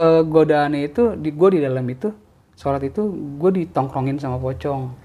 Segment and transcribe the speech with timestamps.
[0.00, 2.08] Eh, godaannya itu di gue di dalam itu
[2.56, 3.04] sholat itu
[3.36, 4.96] gue ditongkrongin sama pocong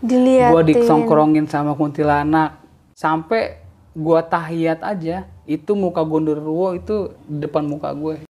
[0.00, 0.48] Diliatin.
[0.56, 2.56] gue ditongkrongin sama kuntilanak
[2.96, 3.60] sampai
[3.92, 8.24] gue tahiyat aja itu muka gondorwo itu di depan muka gue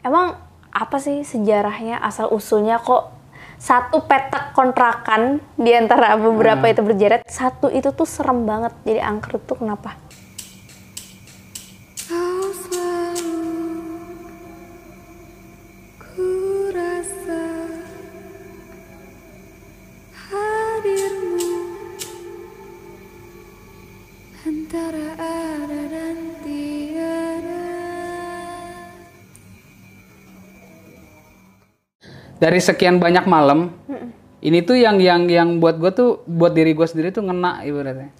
[0.00, 0.40] Emang
[0.72, 3.12] apa sih sejarahnya asal usulnya kok
[3.60, 6.72] satu petak kontrakan di antara beberapa Hmm.
[6.72, 10.00] itu berjerat, satu itu tuh serem banget jadi angker tuh kenapa?
[32.42, 33.70] Dari sekian banyak malam
[34.42, 38.10] ini tuh yang yang yang buat gue tuh buat diri gue sendiri tuh ngena ibaratnya.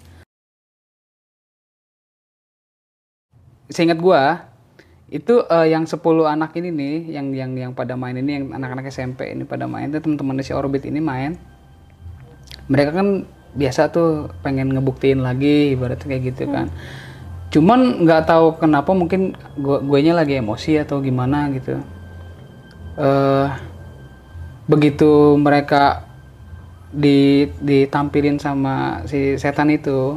[3.67, 4.21] Seingat gue
[5.11, 8.87] itu eh, yang 10 anak ini nih yang yang yang pada main ini yang anak-anak
[8.87, 11.35] SMP ini pada main itu teman-teman si Orbit ini main.
[12.71, 13.27] Mereka kan
[13.59, 16.71] biasa tuh pengen ngebuktiin lagi ibaratnya kayak gitu kan.
[17.51, 21.75] Cuman nggak tahu kenapa mungkin gue nya lagi emosi atau gimana gitu.
[22.95, 23.72] Eh
[24.63, 26.07] begitu mereka
[26.93, 30.15] di ditampilin sama si setan itu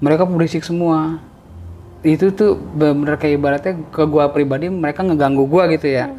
[0.00, 1.20] mereka berisik semua.
[2.04, 6.12] Itu tuh bener kayak ibaratnya ke gua pribadi mereka ngeganggu gua gitu ya.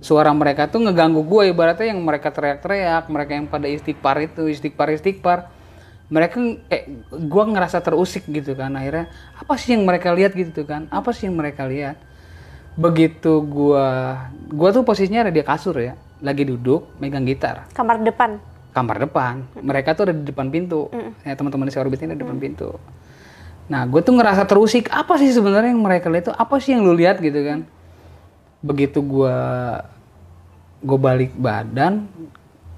[0.00, 4.90] Suara mereka tuh ngeganggu gua ibaratnya yang mereka teriak-teriak mereka yang pada istighfar itu istighfar
[4.94, 5.38] istighfar.
[6.10, 6.84] Mereka kayak
[7.30, 9.06] gua ngerasa terusik gitu kan akhirnya
[9.38, 10.34] apa sih yang mereka lihat?
[10.34, 11.98] gitu kan apa sih yang mereka lihat
[12.80, 14.16] begitu gua
[14.48, 15.92] gua tuh posisinya ada di kasur ya.
[16.24, 17.68] Lagi duduk megang gitar.
[17.76, 18.40] Kamar depan.
[18.70, 19.42] kamar depan.
[19.58, 20.86] Mereka tuh ada di depan pintu.
[21.26, 22.70] Ya teman-teman di orbit ini ada di depan pintu.
[23.66, 26.36] Nah gue tuh ngerasa terusik apa sih sebenarnya yang mereka lihat tuh?
[26.38, 27.66] Apa sih yang lu lihat gitu kan?
[28.62, 29.36] Begitu gua
[30.80, 32.06] gue balik badan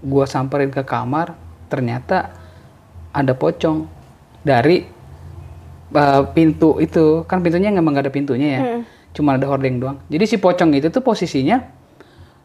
[0.01, 1.37] gua samperin ke kamar
[1.69, 2.33] ternyata
[3.13, 3.85] ada pocong
[4.41, 4.89] dari
[5.93, 7.29] uh, pintu itu.
[7.29, 8.63] Kan pintunya emang gak ada pintunya ya
[9.13, 9.99] cuma ada hordeng doang.
[10.09, 11.61] Jadi si pocong itu tuh posisinya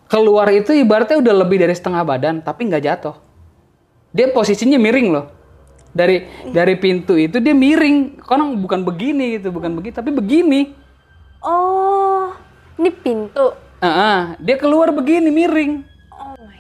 [0.08, 3.16] keluar itu ibaratnya udah lebih dari setengah badan tapi nggak jatuh.
[4.16, 5.26] Dia posisinya miring loh.
[5.92, 8.24] Dari dari pintu itu dia miring.
[8.24, 10.76] Karena bukan begini gitu bukan begitu tapi begini.
[11.44, 12.34] Oh,
[12.80, 13.56] ini pintu.
[13.78, 15.86] Ah, ah, dia keluar begini miring.
[16.10, 16.60] Oh my.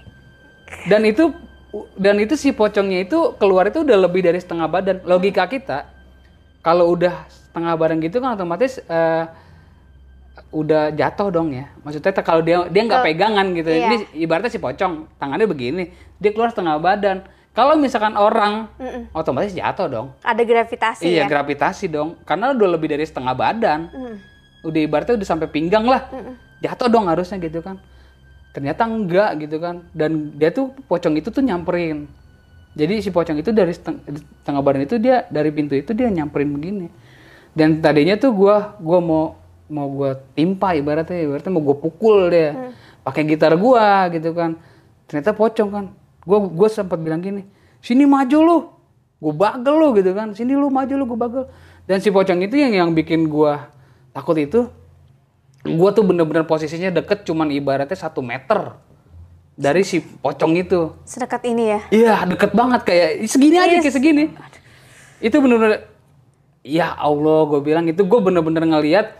[0.85, 1.33] dan itu
[1.97, 4.97] dan itu si pocongnya itu keluar itu udah lebih dari setengah badan.
[5.03, 5.89] Logika kita
[6.61, 9.23] kalau udah setengah badan gitu kan otomatis eh,
[10.51, 11.67] udah jatuh dong ya.
[11.83, 13.87] Maksudnya kalau dia dia nggak pegangan gitu iya.
[13.91, 17.17] ini ibaratnya si pocong tangannya begini dia keluar setengah badan.
[17.51, 18.69] Kalau misalkan orang
[19.17, 20.07] otomatis jatuh dong.
[20.21, 21.29] Ada gravitasi iya ya.
[21.29, 22.13] gravitasi dong.
[22.21, 23.89] Karena udah lebih dari setengah badan.
[23.91, 24.17] Mm.
[24.67, 26.05] udah ibaratnya udah sampai pinggang lah.
[26.61, 27.81] Jatuh dong harusnya gitu kan.
[28.53, 29.85] Ternyata enggak gitu kan.
[29.89, 32.05] Dan dia tuh pocong itu tuh nyamperin.
[32.77, 36.53] Jadi si pocong itu dari seteng- setengah badan itu dia dari pintu itu dia nyamperin
[36.53, 36.87] begini.
[37.57, 39.23] Dan tadinya tuh gua gua mau
[39.67, 42.73] mau gua timpa ibaratnya ibaratnya mau gua pukul dia.
[43.03, 44.59] Pakai gitar gua gitu kan.
[45.07, 45.85] Ternyata pocong kan.
[46.27, 48.57] Gua gua sempat bilang gini sini maju lu.
[49.17, 50.35] Gue bagel lu gitu kan.
[50.35, 51.43] Sini lu maju lu gue bagel.
[51.87, 53.71] Dan si pocong itu yang yang bikin gua
[54.11, 54.67] takut itu
[55.63, 58.75] gua tuh bener-bener posisinya deket cuman ibaratnya satu meter
[59.57, 60.93] dari si pocong itu.
[61.07, 61.79] Sedekat ini ya.
[61.89, 64.25] iya deket banget kayak segini aja kayak segini.
[65.23, 65.87] Itu bener-bener
[66.67, 69.15] ya Allah gue bilang itu gue bener-bener ngeliat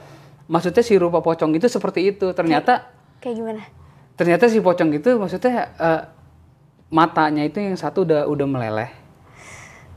[0.47, 2.31] maksudnya si rupa pocong itu seperti itu.
[2.33, 3.63] Ternyata Kayak gimana?
[4.17, 6.01] ternyata si pocong itu maksudnya eh,
[6.89, 8.89] matanya itu yang satu udah udah meleleh.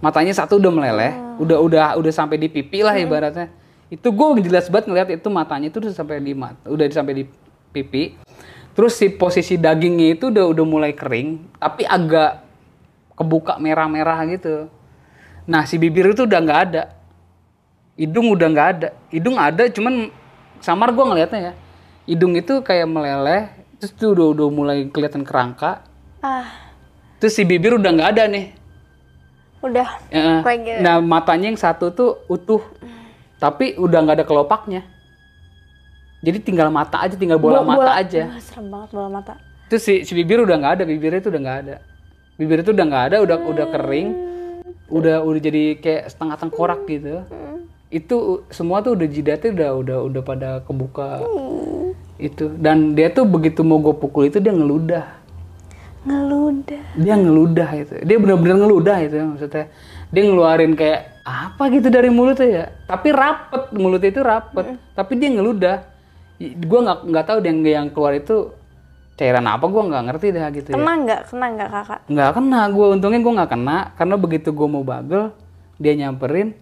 [0.00, 3.48] Matanya satu udah meleleh udah udah udah sampai di pipi lah ibaratnya.
[3.90, 7.24] Itu gue jelas banget ngeliat itu matanya itu udah sampai di mat udah sampai di
[7.70, 8.16] pipi.
[8.70, 12.44] Terus si posisi dagingnya itu udah udah mulai kering tapi agak
[13.18, 14.68] kebuka merah-merah gitu.
[15.44, 16.82] Nah si bibir itu udah nggak ada.
[18.00, 18.88] Hidung udah nggak ada.
[19.12, 20.08] Hidung ada cuman
[20.60, 21.52] samar gue ngeliatnya ya
[22.08, 25.80] hidung itu kayak meleleh terus tuh udah udah mulai kelihatan kerangka.
[26.20, 26.74] Ah,
[27.16, 28.52] terus si bibir udah nggak ada nih.
[29.64, 29.88] Udah.
[30.44, 30.80] Kayak gitu.
[30.84, 32.60] nah matanya yang satu tuh utuh
[33.40, 34.84] tapi udah nggak ada kelopaknya.
[36.20, 38.28] Jadi tinggal mata aja tinggal bola, Bo- mata aja.
[38.28, 39.34] Wah, serem banget bola mata.
[39.72, 41.76] terus si, si bibir udah nggak ada bibirnya itu udah nggak ada.
[42.36, 44.08] Bibir itu udah nggak ada udah udah kering.
[44.90, 47.22] Udah udah jadi kayak setengah tengkorak gitu
[47.90, 51.26] itu semua tuh udah jidatnya udah udah udah pada kebuka.
[52.22, 52.54] Itu.
[52.54, 55.18] Dan dia tuh begitu mau gue pukul itu dia ngeludah.
[56.00, 56.96] Ngeludah.
[56.96, 57.94] dia ngeludah itu.
[58.06, 59.68] Dia benar-benar ngeludah itu maksudnya.
[60.08, 62.64] Dia ngeluarin kayak apa gitu dari mulutnya ya?
[62.88, 64.64] Tapi rapet mulutnya itu rapet.
[64.94, 65.76] Tapi dia ngeludah.
[66.40, 68.54] Gue nggak nggak tahu yang yang keluar itu
[69.18, 70.76] cairan apa gue nggak ngerti dah gitu ya.
[70.78, 71.20] Kena nggak?
[71.28, 72.00] Kena nggak kakak?
[72.06, 72.60] nggak kena.
[72.70, 73.78] Gue untungnya gue nggak kena.
[73.98, 75.34] Karena begitu gue mau bagel
[75.76, 76.54] dia nyamperin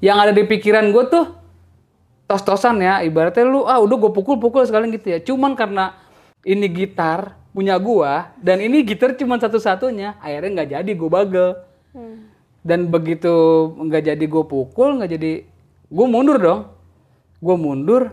[0.00, 1.26] yang ada di pikiran gue tuh
[2.26, 5.18] tos-tosan ya ibaratnya lu ah udah gue pukul-pukul sekalian gitu ya.
[5.22, 5.94] Cuman karena
[6.42, 11.56] ini gitar punya gua dan ini gitar cuma satu-satunya akhirnya nggak jadi gue bagel
[12.60, 13.32] dan begitu
[13.80, 15.32] nggak jadi gue pukul nggak jadi
[15.88, 16.60] gue mundur dong.
[17.40, 18.12] Gue mundur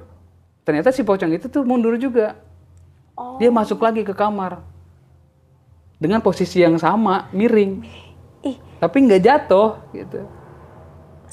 [0.63, 2.39] ternyata si pocong itu tuh mundur juga.
[3.13, 3.37] Oh.
[3.37, 4.65] dia masuk lagi ke kamar.
[6.01, 7.85] Dengan posisi yang sama miring.
[8.41, 10.25] Ih, tapi nggak jatuh gitu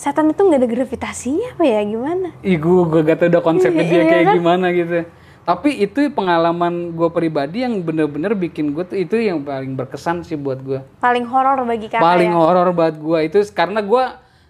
[0.00, 1.80] setan itu nggak ada gravitasinya apa ya?
[1.84, 2.28] Gimana?
[2.40, 4.36] Ih, gue, gue gak tau udah konsepnya dia Iya, kayak kan?
[4.40, 4.98] gimana gitu.
[5.44, 10.40] Tapi itu pengalaman gue pribadi yang bener-bener bikin gue tuh itu yang paling berkesan sih
[10.40, 10.80] buat gue.
[11.04, 12.38] Paling horor bagi kakak paling ya?
[12.38, 14.04] horor buat gue itu karena gue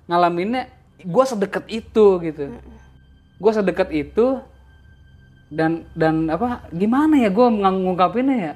[0.06, 0.70] ngalaminnya
[1.02, 2.54] gue sedekat itu gitu.
[3.40, 4.38] Gue sedekat itu
[5.50, 8.52] dan dan apa gimana ya gue ngungkapinnya ya.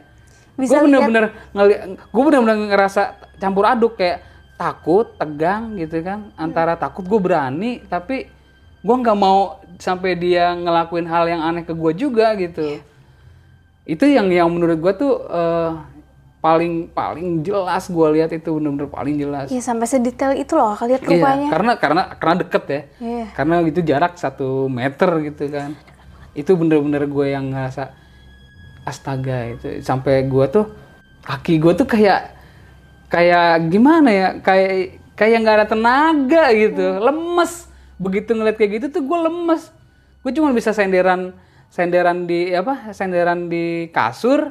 [0.55, 3.03] Bisa gue bener-bener ngeli gue bener-bener ngerasa
[3.41, 4.21] campur aduk kayak
[4.55, 6.31] takut, tegang gitu kan.
[6.35, 8.29] Antara takut gue berani tapi
[8.85, 12.79] gue nggak mau sampai dia ngelakuin hal yang aneh ke gue juga gitu.
[13.85, 15.71] Itu yang yang menurut gue tuh eh,
[16.45, 19.49] paling paling jelas gue lihat itu bener-bener paling jelas.
[19.49, 21.49] Iya sampai sedetail itu loh lihat Iya, rupanya.
[21.49, 22.81] karena karena karena deket ya.
[23.01, 23.27] Iya.
[23.33, 25.73] Karena itu jarak satu meter gitu kan.
[26.37, 27.97] Itu bener-bener gue yang ngerasa
[28.85, 30.69] astaga itu sampai gue tuh
[31.25, 32.37] kaki gue tuh kayak
[33.15, 36.99] kayak gimana ya kayak kayak nggak ada tenaga gitu.
[36.99, 37.71] Lemes.
[38.03, 39.71] Begitu ngeliat kayak gitu tuh gue lemes.
[40.27, 41.31] Gue cuma bisa senderan
[41.71, 44.51] senderan di apa senderan di kasur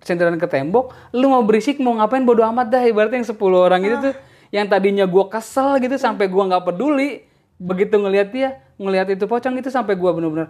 [0.00, 0.96] senderan ke tembok.
[1.12, 2.82] Lu mau berisik mau ngapain bodo amat dah.
[2.88, 4.14] Ibaratnya yang 10 orang itu tuh
[4.54, 7.28] yang tadinya gua kesel gitu sampai gua nggak peduli.
[7.60, 8.48] Begitu ngelihat dia
[8.80, 10.48] ngelihat itu pocong itu sampai gua bener-bener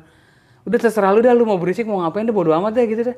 [0.67, 3.17] udah terserah lu dah lu mau berisik mau ngapain deh bodo amat deh gitu deh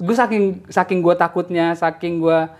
[0.00, 2.56] gue saking saking gua takutnya saking gua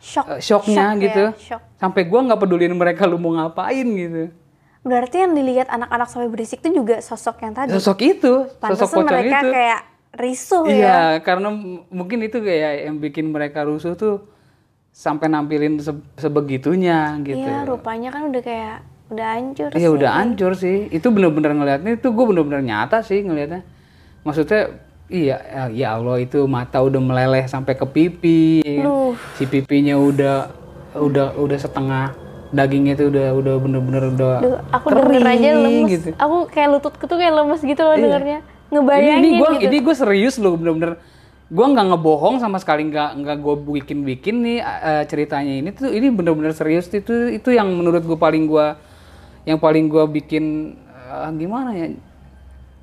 [0.00, 0.26] Shock.
[0.26, 1.60] eh, shocknya Shock ya, gitu shock.
[1.76, 4.32] sampai gua nggak peduliin mereka lu mau ngapain gitu
[4.80, 7.68] Berarti yang dilihat anak-anak sampai berisik itu juga sosok yang tadi.
[7.70, 9.80] sosok itu sosok Pantesan pocong mereka itu kayak
[10.10, 10.72] risuh ya.
[10.72, 14.24] Iya, karena m- mungkin itu kayak yang bikin mereka rusuh tuh
[14.90, 17.38] sampai nampilin se- sebegitunya gitu.
[17.38, 18.76] Iya, rupanya kan udah kayak
[19.10, 19.68] udah hancur.
[19.70, 20.88] Iya udah hancur sih.
[20.88, 23.60] Itu bener-bener ngelihatnya itu gue bener-bener nyata sih ngelihatnya.
[24.24, 24.80] Maksudnya
[25.10, 28.62] iya ya, ya Allah itu mata udah meleleh sampai ke pipi.
[28.78, 29.12] Duh.
[29.34, 30.48] Si pipinya udah
[30.92, 32.14] udah udah setengah
[32.50, 35.90] dagingnya tuh udah udah bener-bener udah Duh, aku denger aja kering lemes.
[35.92, 36.08] gitu.
[36.16, 38.38] Aku kayak lututku tuh kayak lemes gitu loh dengernya.
[38.40, 39.66] ini Ngebayangin ini gue gitu.
[39.66, 40.94] ini gue serius loh bener-bener
[41.46, 45.90] gue nggak ngebohong sama sekali nggak nggak gue bikin bikin nih eh, ceritanya ini tuh
[45.90, 48.66] ini bener-bener serius itu itu yang menurut gue paling gue
[49.42, 50.74] yang paling gue bikin
[51.04, 51.86] eh, gimana ya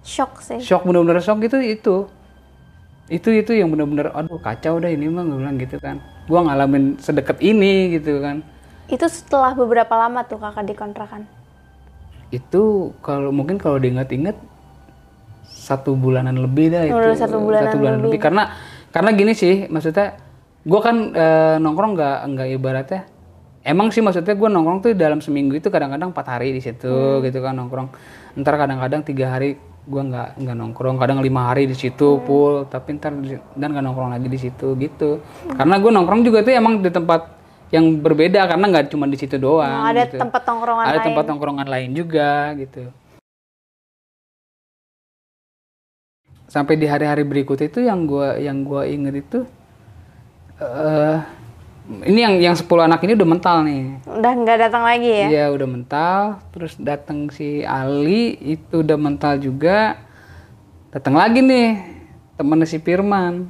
[0.03, 0.59] Shock sih.
[0.59, 1.95] shock bener-bener shock gitu itu
[3.07, 6.83] itu itu yang bener-bener aduh kacau dah ini mah gue bilang gitu kan gue ngalamin
[6.97, 8.43] sedekat ini gitu kan
[8.87, 11.23] Itu setelah beberapa lama tuh kakak di kontrakan.
[12.29, 12.63] itu
[12.99, 14.35] kalau mungkin kalau diingat-ingat
[15.43, 18.19] satu bulanan lebih dah itu Udah satu bulanan lebih.
[18.19, 18.43] karena
[18.89, 20.19] karena gini sih maksudnya
[20.61, 23.01] gue kan eh, nongkrong nggak nggak ibaratnya
[23.61, 27.23] emang sih maksudnya gue nongkrong tuh dalam seminggu itu kadang-kadang empat hari di situ Hmm.
[27.23, 27.87] gitu kan nongkrong
[28.37, 29.55] ntar kadang-kadang tiga hari
[29.87, 32.23] gue nggak nggak nongkrong kadang lima hari di situ Hmm.
[32.23, 33.15] full tapi ntar
[33.53, 37.21] dan nggak nongkrong lagi di situ gitu karena gue nongkrong juga tuh emang di tempat
[37.67, 41.05] yang berbeda karena nggak cuma di situ doang Oh, ada gitu tempat tongkrongan ada lain.
[41.05, 42.83] tempat tongkrongan lain juga gitu
[46.47, 49.39] sampai di hari-hari berikut itu yang gua yang gua inget itu
[50.57, 51.17] eh
[51.87, 54.03] ini yang yang 10 anak ini udah mental nih.
[54.03, 55.27] Udah nggak datang lagi ya?
[55.27, 56.19] Iya udah mental.
[56.51, 59.95] Terus datang si Ali itu udah mental juga.
[60.91, 61.79] Datang lagi nih
[62.35, 63.47] temennya si Firman.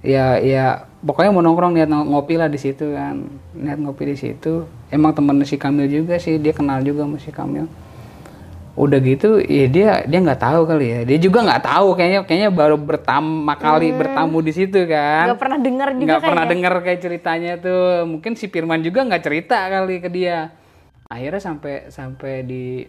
[0.00, 3.28] Ya ya pokoknya mau nongkrong niat ng- ngopi lah di situ kan.
[3.52, 4.64] Niat ngopi di situ.
[4.88, 7.68] Emang temennya si Kamil juga sih dia kenal juga sama si Kamil
[8.76, 11.00] udah gitu ya dia dia nggak tahu kali ya.
[11.08, 15.32] Dia juga nggak tahu kayaknya kayaknya baru pertama kali bertamu di situ kan.
[15.32, 16.50] Nggak pernah dengar juga nggak pernah ya?
[16.52, 18.04] dengar kayak ceritanya tuh.
[18.04, 20.52] Mungkin si Firman juga nggak cerita kali ke dia.
[21.08, 22.84] Akhirnya sampai sampai di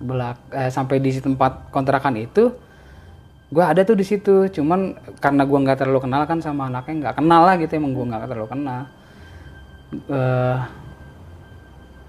[0.00, 2.54] belak eh, sampai di tempat kontrakan itu
[3.50, 4.46] gua ada tuh di situ.
[4.54, 8.06] Cuman karena gua nggak terlalu kenal kan sama anaknya nggak kenal lah gitu emang gua
[8.06, 8.80] nggak terlalu kenal.
[9.90, 10.58] Eh,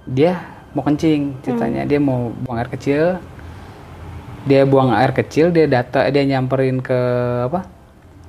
[0.06, 1.84] dia mau kencing ceritanya.
[1.88, 3.20] Dia mau buang air kecil.
[4.48, 7.00] Dia buang air kecil dia data dia nyamperin ke
[7.46, 7.68] apa?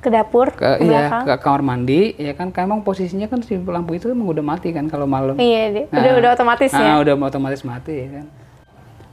[0.03, 2.51] Ke dapur, ke, ke iya ke kamar mandi ya kan?
[2.51, 5.39] Kan emang posisinya kan si lampu itu emang udah mati kan kalau malam.
[5.39, 5.85] Iya, deh.
[5.95, 6.83] Nah, udah udah otomatis ya.
[6.83, 8.27] ah, udah otomatis mati ya kan?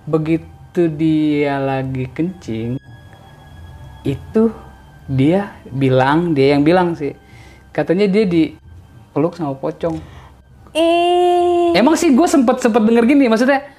[0.09, 2.77] Begitu begitu dia lagi kencing
[4.05, 4.53] itu
[5.09, 7.17] dia bilang dia yang bilang sih.
[7.74, 9.98] Katanya dia dipeluk sama pocong.
[10.77, 13.70] Ih, emang sih gue sempet sempet denger gini maksudnya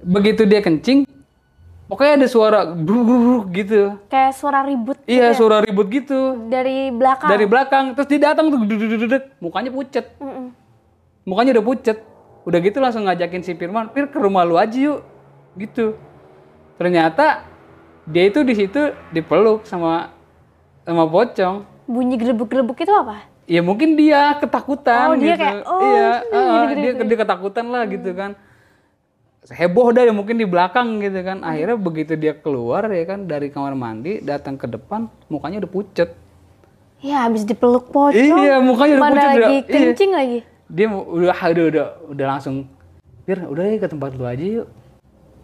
[0.00, 1.04] begitu dia kencing
[1.90, 3.80] pokoknya ada suara bruk bruk bruk gitu.
[4.06, 6.38] Kayak suara ribut iya suara ribut gitu.
[6.46, 7.28] Dari belakang.
[7.28, 10.06] dari belakang terus dia datang tuh duduk mukanya pucet.
[10.22, 10.54] Mm-mm.
[11.26, 11.98] mukanya udah pucet.
[12.46, 15.02] Udah gitu langsung ngajakin si Firman Fir ke rumah lu aja yuk.
[15.58, 15.98] Gitu.
[16.80, 17.44] Ternyata
[18.08, 20.14] dia itu di situ dipeluk sama
[20.86, 21.66] sama pocong.
[21.90, 23.29] Bunyi gelebuk-gelebuk itu apa?
[23.50, 25.42] Ya mungkin dia ketakutan Oh, dia gitu.
[25.42, 26.08] kayak, oh, iya
[26.70, 27.08] gini, dia gini.
[27.10, 28.30] dia ketakutan lah gitu kan.
[29.42, 31.42] Heboh dah ya mungkin di belakang gitu kan.
[31.42, 36.14] Akhirnya begitu dia keluar ya kan dari kamar mandi datang ke depan mukanya udah pucet.
[37.00, 38.14] Ya habis dipeluk pocong.
[38.14, 39.62] Iya, mukanya udah Mana pucet, lagi udah- iya.
[39.66, 40.38] kencing lagi.
[40.70, 42.70] dia udah udah udah udah langsung
[43.26, 44.68] Fir udah ya ke tempat lu aja yuk.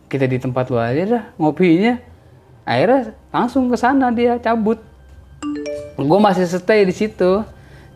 [0.06, 1.98] Kita di tempat lu aja dah ngopinya.
[2.62, 4.78] Akhirnya langsung ke sana dia cabut.
[5.96, 7.42] Gue masih stay di situ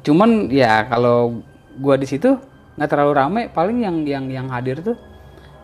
[0.00, 1.40] cuman ya kalau
[1.76, 2.36] gua di situ
[2.74, 4.96] nggak terlalu rame paling yang yang yang hadir tuh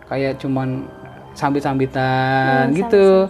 [0.04, 0.84] kayak cuman
[1.32, 3.28] sambit-sambitan gitu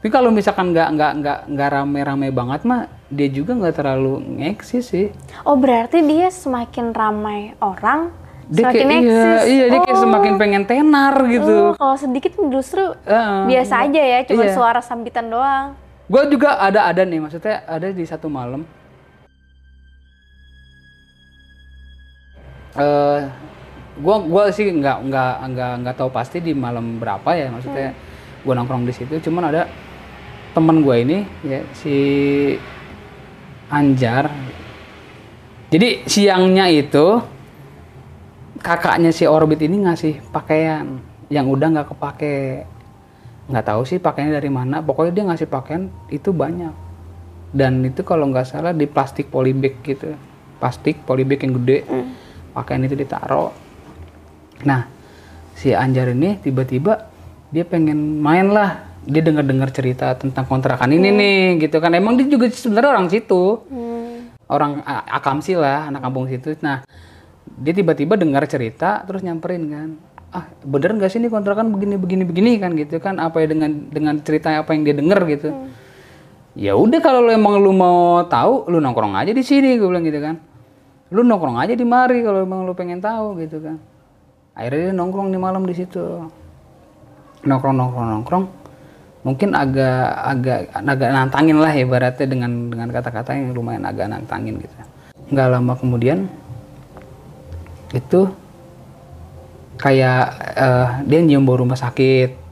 [0.00, 4.86] tapi kalau misalkan nggak nggak nggak nggak rame-rame banget mah dia juga nggak terlalu ngeksis
[4.86, 5.06] sih
[5.44, 8.08] Oh berarti dia semakin ramai orang,
[8.46, 9.42] dia semakin kayak iya eksis.
[9.46, 10.02] iya dia kayak Oh.
[10.02, 13.38] semakin pengen tenar gitu Oh, kalau sedikit justru Heeh.
[13.46, 14.54] biasa aja ya, cuma Iya.
[14.54, 15.76] suara sambitan doang.
[16.06, 18.64] gue juga ada ada nih maksudnya ada di satu malam
[22.78, 23.20] eh
[23.98, 27.94] gua gua sih nggak nggak nggak nggak tahu pasti di malam berapa ya maksudnya
[28.46, 29.18] gua nongkrong di situ.
[29.18, 29.66] Cuman ada
[30.50, 31.96] temen gue ini ya si
[33.70, 34.26] Anjar.
[35.70, 37.22] Jadi siangnya itu
[38.58, 40.98] kakaknya si Orbit ini ngasih pakaian
[41.30, 42.66] yang udah nggak kepake.
[43.46, 44.82] Nggak tahu sih pakaiannya dari mana.
[44.82, 46.74] Pokoknya dia ngasih pakaian itu banyak.
[47.54, 50.18] Dan itu kalau nggak salah di plastik polybag gitu.
[50.58, 51.86] Plastik polybag yang gede
[52.50, 53.50] pakaian itu ditaruh.
[54.66, 54.86] Nah
[55.56, 57.08] si Anjar ini tiba-tiba
[57.50, 58.90] dia pengen main lah.
[59.00, 61.96] Dia dengar-dengar cerita tentang kontrakan ini nih gitu kan.
[61.96, 63.64] Emang dia juga sebenarnya orang situ.
[63.70, 63.98] Hmm.
[64.50, 66.58] orang akamsi lah anak kampung situ.
[66.58, 66.82] Nah
[67.46, 69.88] dia tiba-tiba dengar cerita terus nyamperin kan.
[70.34, 73.22] Ah bener nggak sih ini kontrakan begini begini begini kan gitu kan.
[73.22, 75.48] Apa ya dengan dengan cerita apa yang dia denger gitu.
[76.58, 80.02] Ya udah kalau lu emang lu mau tahu lu nongkrong aja di sini gue bilang
[80.02, 80.49] gitu kan
[81.10, 83.76] lu nongkrong aja di mari kalau emang lu pengen tahu gitu kan.
[84.54, 86.26] Akhirnya dia nongkrong di malam di situ.
[87.42, 88.44] Nongkrong nongkrong nongkrong.
[89.20, 94.76] Mungkin agak agak agak nantangin lah ibaratnya dengan dengan kata-kata yang lumayan agak nantangin gitu.
[95.34, 96.30] Nggak lama kemudian
[97.90, 98.30] itu
[99.82, 100.24] kayak
[100.56, 102.49] eh, dia nyium bau rumah sakit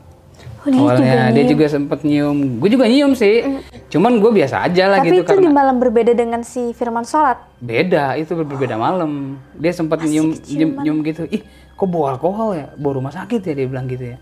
[0.68, 2.38] dia awalnya juga dia juga sempet nyium.
[2.60, 3.60] Gue juga nyium sih.
[3.88, 7.40] Cuman gue biasa aja lah Tapi gitu itu di malam berbeda dengan si Firman Sholat.
[7.58, 9.40] beda itu ber- berbeda malam.
[9.56, 11.24] Dia sempat nyium, nyium nyium gitu.
[11.28, 11.42] Ih
[11.74, 12.66] kok bau alkohol ya?
[12.76, 14.18] Bau rumah sakit ya dia bilang gitu ya.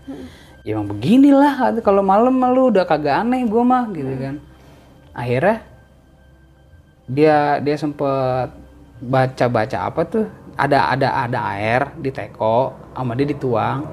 [0.63, 1.79] Ya emang beginilah.
[1.83, 4.35] Kalau malam lu udah kagak aneh gue mah gitu kan.
[5.11, 5.63] Akhirnya
[7.07, 8.51] dia dia sempet
[9.03, 10.25] baca baca apa tuh?
[10.57, 13.85] Ada ada ada air di teko sama dia dituang.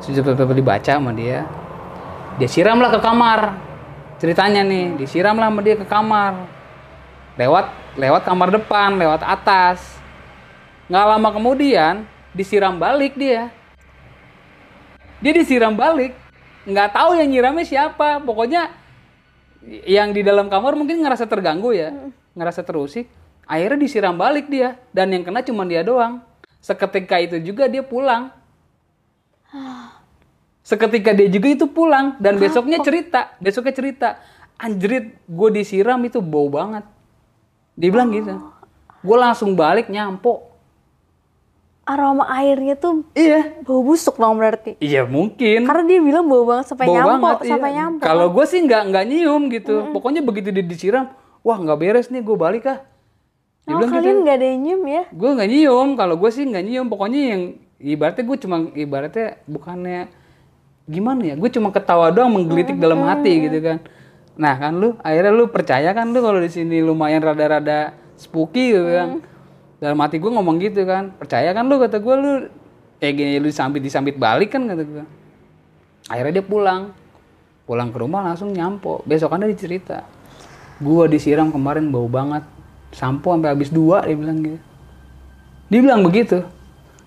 [0.00, 1.44] Sudah dibaca sama dia
[2.36, 3.40] dia siramlah ke kamar.
[4.20, 6.44] Ceritanya nih disiramlah sama dia ke kamar.
[7.40, 9.80] Lewat lewat kamar depan lewat atas.
[10.86, 12.04] Nggak lama kemudian
[12.36, 13.48] disiram balik dia.
[15.24, 16.12] Dia disiram balik.
[16.68, 18.20] Nggak tahu yang nyiramnya siapa.
[18.20, 18.72] Pokoknya
[19.88, 21.92] yang di dalam kamar mungkin ngerasa terganggu ya.
[22.36, 23.08] Ngerasa terusik.
[23.48, 24.76] Akhirnya disiram balik dia.
[24.92, 26.20] Dan yang kena cuma dia doang.
[26.60, 28.39] Seketika itu juga dia pulang
[30.70, 34.08] seketika dia juga itu pulang dan besoknya cerita besoknya cerita.
[34.60, 36.86] Anjrit gue disiram itu bau banget.
[37.74, 38.38] Dia bilang gitu.
[39.02, 40.50] Gue langsung balik nyampo
[41.90, 43.56] Aroma airnya tuh iya.
[43.66, 44.78] bau busuk dong berarti.
[44.78, 45.66] iya mungkin.
[45.66, 47.50] Karena dia bilang bau banget sampai bau nyampo, banget iya.
[47.50, 48.02] sampai nyampo.
[48.06, 49.74] kalau gue sih nggak nggak nyium gitu.
[49.90, 51.10] Pokoknya begitu dia disiram
[51.42, 52.78] wah nggak beres nih gue balik ah.
[53.66, 53.96] Dia Oh, bilang gitu.
[53.98, 55.02] kalian nggak ada yang nyium ya?
[55.10, 55.88] gue nggak nyium.
[55.98, 56.86] Kalau gue sih nggak nyium.
[56.86, 57.42] Pokoknya yang
[57.80, 60.00] ibaratnya gue cuma ibaratnya bukannya
[60.90, 61.34] gimana ya?
[61.38, 63.78] Gue cuma ketawa doang menggelitik dalam hati gitu kan.
[64.34, 68.90] Nah kan lu akhirnya lu percaya kan lu kalau di sini lumayan rada-rada spooky gitu
[68.90, 69.22] kan?
[69.78, 71.14] Dalam hati gue ngomong gitu kan.
[71.14, 72.32] Percaya kan lu kata gue lu
[72.98, 75.04] kayak gini lu disambit disambit balik kan kata gue
[76.10, 76.90] akhirnya dia pulang.
[77.64, 79.06] Pulang ke rumah langsung nyampo.
[79.06, 79.98] Besokannya dia cerita
[80.82, 82.42] gue disiram kemarin bau banget.
[82.90, 84.58] Sampo sampai habis dua dia bilang gitu.
[85.70, 86.42] Dia bilang begitu.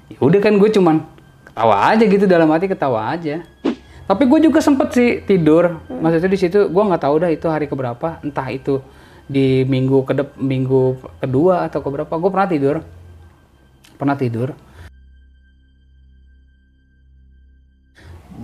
[0.07, 1.03] Ya udah kan gue cuman
[1.51, 3.43] ketawa aja gitu dalam hati ketawa aja
[4.03, 5.79] Tapi gue juga sempet sih tidur.
[5.88, 8.19] Maksudnya di situ gue nggak tahu dah itu hari keberapa.
[8.19, 8.83] Entah itu
[9.24, 12.12] di minggu kedep minggu kedua atau keberapa.
[12.19, 12.75] Gue pernah tidur.
[13.95, 14.50] Pernah tidur.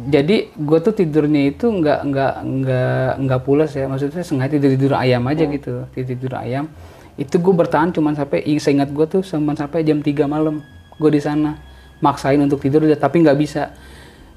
[0.09, 3.91] Jadi gue tuh tidurnya itu nggak nggak nggak nggak pulas ya.
[3.91, 5.83] Maksudnya sengaja tidur tidur ayam aja gitu.
[5.91, 6.71] Tidur tidur ayam.
[7.19, 10.63] Itu gue bertahan cuman sampai seingat gue tuh cuman sampai jam 3 malam.
[10.95, 11.59] Gue di sana
[11.99, 13.75] maksain untuk tidur tapi nggak bisa.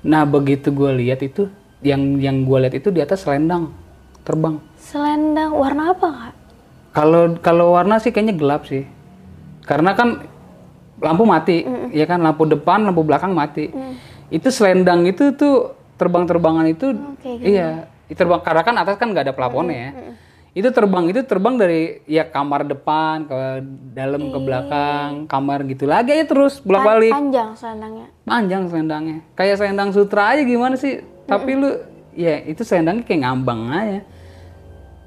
[0.03, 1.47] Nah begitu gue lihat itu
[1.83, 3.71] yang yang gue lihat itu di atas selendang
[4.27, 4.59] terbang.
[4.79, 6.35] Selendang warna apa kak?
[6.93, 8.87] Kalau kalau warna sih kayaknya gelap sih.
[9.63, 10.27] Karena kan
[11.03, 11.63] lampu mati,
[11.95, 13.71] ya kan lampu depan, lampu belakang mati.
[14.31, 17.69] Itu selendang itu tuh terbang-terbangan itu kayak iya,
[18.11, 19.91] terbang karena kan atas kan nggak ada plafonnya ya.
[20.53, 23.41] Itu terbang itu terbang dari ya kamar depan ke
[23.97, 27.09] dalam ke belakang, kamar gitu lagi aja terus bolak-balik.
[27.09, 28.07] Panjang selendangnya.
[28.29, 29.19] Panjang selendangnya.
[29.33, 31.01] Kayak selendang sutra aja gimana sih?
[31.25, 31.73] Tapi lu
[32.13, 34.01] ya itu selendangnya kayak ngambang aja.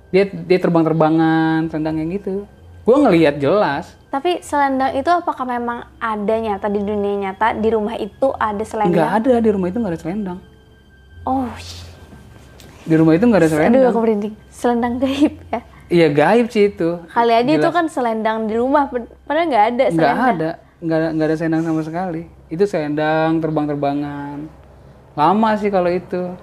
[0.10, 2.50] Dia dia terbang-terbangan selendangnya gitu.
[2.82, 3.94] Gue ngelihat jelas.
[4.10, 8.70] Tapi selendang itu apakah memang ada nyata di dunia nyata di rumah itu ada Nggak
[8.70, 9.10] selendang?
[9.14, 10.40] ada di rumah itu nggak ada selendang.
[11.26, 11.50] Oh,
[12.86, 13.86] Di rumah itu nggak ada aduh selendang.
[13.88, 14.34] aku merinding.
[14.48, 15.60] Selendang gaib ya.
[15.86, 16.90] Iya gaib sih itu.
[17.08, 20.18] Kali aja itu kan selendang di rumah, pad- padahal nggak ada Nggak selendang.
[20.32, 20.50] ada,
[20.80, 22.22] nggak ada nggak ada selendang sama sekali.
[22.48, 24.38] Itu selendang terbang-terbangan.
[25.14, 26.34] Lama sih kalau itu.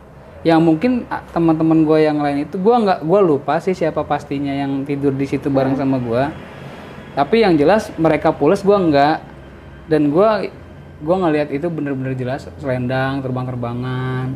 [0.42, 0.92] Yang mungkin
[1.30, 5.22] teman-teman gue yang lain itu gue nggak gue lupa sih siapa pastinya yang tidur di
[5.22, 6.22] situ bareng sama gue.
[7.12, 9.16] Tapi yang jelas mereka pulas gue nggak.
[9.86, 10.50] Dan gue
[10.98, 14.34] gue ngelihat itu bener-bener jelas selendang terbang-terbangan.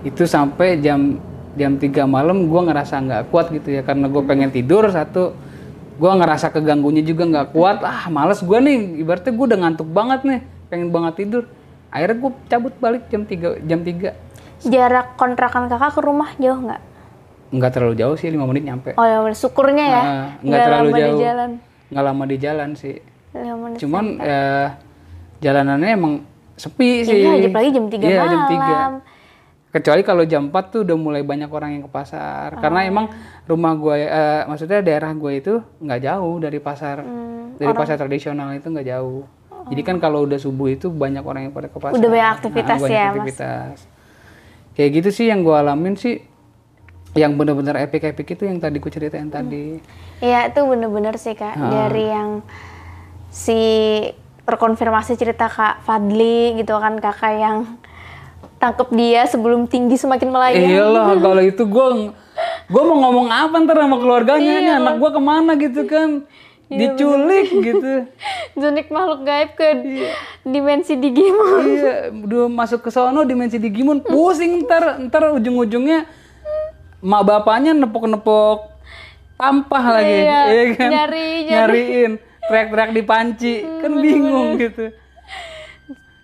[0.00, 1.20] Itu sampai jam
[1.54, 5.32] jam 3 malam gue ngerasa nggak kuat gitu ya karena gue pengen tidur satu
[5.94, 10.20] gue ngerasa keganggunya juga nggak kuat ah males gue nih ibaratnya gue udah ngantuk banget
[10.22, 11.42] nih pengen banget tidur
[11.88, 14.34] akhirnya gue cabut balik jam 3 jam 3
[14.64, 16.82] Jarak kontrakan kakak ke rumah jauh nggak?
[17.52, 20.02] nggak terlalu jauh sih lima menit nyampe Oh ya syukurnya ya.
[20.02, 21.50] Nah, nggak terlalu lama jauh di jalan.
[21.86, 22.94] nggak lama di jalan sih
[23.32, 23.78] menit.
[23.78, 24.68] cuman eh,
[25.38, 26.12] jalanannya emang
[26.54, 28.30] sepi sih Iya, apalagi jam 3 Iya, malam.
[28.32, 28.42] jam
[28.98, 29.13] 3
[29.74, 32.54] kecuali kalau jam 4 tuh udah mulai banyak orang yang ke pasar.
[32.54, 32.94] Oh, karena iya.
[32.94, 33.10] emang
[33.50, 37.02] rumah gue eh, maksudnya daerah gue itu nggak jauh dari pasar.
[37.02, 39.26] Hmm, dari pasar tradisional itu nggak jauh.
[39.64, 41.98] Jadi kan kalau udah subuh itu banyak orang yang pada ke pasar.
[41.98, 43.10] Udah banyak aktivitas banyak ya, Mas?
[43.10, 43.76] aktivitas.
[44.78, 46.22] Kayak gitu sih yang gue alamin sih
[47.14, 49.82] yang bener-bener epic-epic itu yang tadi gue ceritain tadi.
[50.22, 51.58] Iya itu bener-bener sih kak.
[51.58, 52.46] Dari yang
[53.34, 53.58] si
[54.46, 57.56] terkonfirmasi cerita kak Fadli gitu kan kakak yang
[58.64, 60.64] tangkep dia sebelum tinggi semakin melayang.
[60.64, 61.86] Iyalah kalau itu gue
[62.64, 64.40] gue mau ngomong apa ntar sama keluarganya?
[64.40, 64.60] Iya.
[64.62, 66.24] ini anak gue ke mana gitu kan?
[66.64, 68.08] Diculik gitu.
[68.60, 69.68] Zunik makhluk gaib ke
[70.42, 71.62] dimensi Digimon.
[71.68, 74.00] iya udah masuk ke sono dimensi Digimon.
[74.00, 76.08] Pusing ntar ntar ujung-ujungnya
[77.04, 78.72] mak bapaknya nepok-nepok
[79.36, 80.18] tampah lagi.
[80.24, 80.88] Iya, iya kan?
[80.88, 81.52] nyari- nyari.
[81.52, 82.12] nyariin
[82.44, 84.92] teriak-teriak di panci kan bingung gitu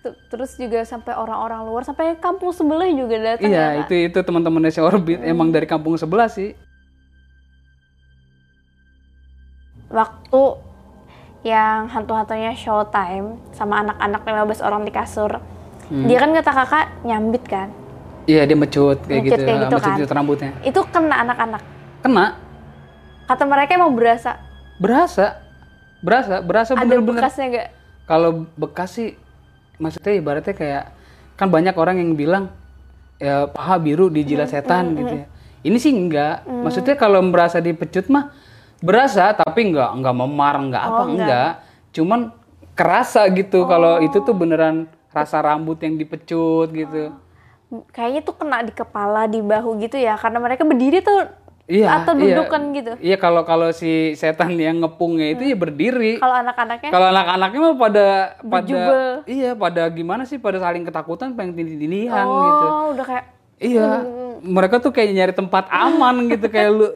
[0.01, 3.45] Terus juga sampai orang-orang luar sampai kampung sebelah juga datang.
[3.45, 3.81] ya, iya Kak?
[3.85, 6.57] itu itu teman-teman si orbit emang dari kampung sebelah sih
[9.91, 10.43] Waktu
[11.43, 15.41] yang hantu-hantunya showtime sama anak-anak 15 orang di kasur.
[15.91, 16.07] Hmm.
[16.07, 17.69] Dia kan kata kakak nyambit kan.
[18.23, 20.15] iya dia mecut kayak Mecut gitu, kayak gitu mecut kan.
[20.15, 21.61] rambutnya Itu kena anak-anak.
[21.99, 22.25] kena
[23.25, 24.37] Kata mereka emang berasa.
[24.77, 25.41] berasa
[26.01, 27.67] berasa berasa Ada bener-bener bekasnya nggak?
[28.05, 29.13] kalau bekas sih
[29.81, 30.83] maksudnya ibaratnya kayak
[31.33, 32.53] kan banyak orang yang bilang
[33.17, 35.25] ya paha biru dijilat Hmm, setan gitu ya.
[35.61, 36.45] Ini sih enggak.
[36.45, 38.33] Maksudnya kalau merasa dipecut mah
[38.81, 41.51] berasa tapi enggak enggak memar enggak apa enggak.
[41.91, 42.31] cuman
[42.71, 47.11] kerasa gitu kalau itu tuh beneran rasa rambut yang dipecut gitu.
[47.91, 50.15] Kayaknya tuh kena di kepala, di bahu gitu ya.
[50.19, 51.27] Karena mereka berdiri tuh
[51.69, 52.37] iya atau iya.
[52.39, 52.91] dudukan gitu.
[53.01, 57.75] iya kalau kalau si setan yang ngepungnya itu ya berdiri Kalau anak-anaknya Kalau anak-anaknya mah
[57.77, 58.05] pada
[58.41, 59.01] pada Berjubel.
[59.29, 62.67] iya pada gimana sih pada saling ketakutan pengen tindih-tindihan oh gitu.
[62.97, 63.25] udah kayak
[63.61, 63.89] Iya.
[64.41, 66.87] Mereka tuh kayak nyari tempat aman gitu kayak lu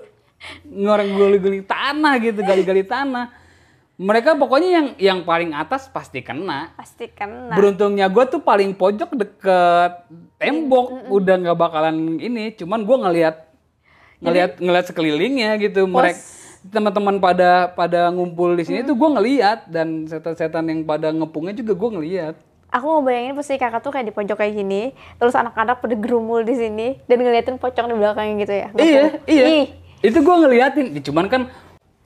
[0.65, 3.29] ngoreng gali-gali tanah gitu, gali-gali tanah.
[3.95, 6.73] Mereka pokoknya yang yang paling atas pasti kena.
[6.75, 7.53] pasti kena.
[7.55, 10.09] Beruntungnya gue tuh paling pojok deket
[10.41, 12.51] tembok, udah nggak bakalan ini.
[12.57, 13.44] Cuman gue ngelihat
[14.23, 15.87] ngelihat ngelihat sekelilingnya gitu.
[15.89, 16.35] Mereka
[16.71, 21.77] teman-teman pada pada ngumpul di sini tuh gue ngelihat dan setan-setan yang pada ngepungnya juga
[21.77, 22.35] gue ngelihat.
[22.73, 26.43] Aku mau bayangin pasti kakak tuh kayak di pojok kayak gini, terus anak-anak pada gerumul
[26.43, 28.67] di sini dan ngeliatin pocong di belakangnya gitu ya.
[28.75, 29.45] Iya, iya.
[29.47, 29.65] Ih,
[30.03, 30.91] Itu gue ngeliatin.
[30.99, 31.41] Cuman kan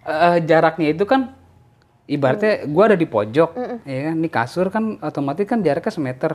[0.05, 1.33] eh, jaraknya itu kan
[2.05, 3.49] ibaratnya gue ada di pojok,
[3.87, 4.15] ya kan.
[4.19, 6.33] Di kasur kan otomatis kan jaraknya semeter.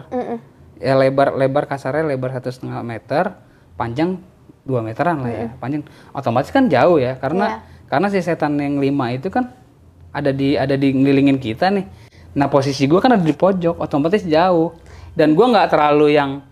[0.75, 3.39] ya lebar lebar kasarnya lebar satu setengah meter
[3.79, 4.19] panjang
[4.64, 5.85] dua meteran lah ya panjang.
[6.16, 9.53] Otomatis kan jauh ya karena karena si setan yang lima itu kan
[10.11, 11.85] ada di ada di ngelilingin kita nih.
[12.35, 14.74] Nah posisi gue kan ada di pojok otomatis jauh.
[15.14, 16.42] Dan gua nggak terlalu yang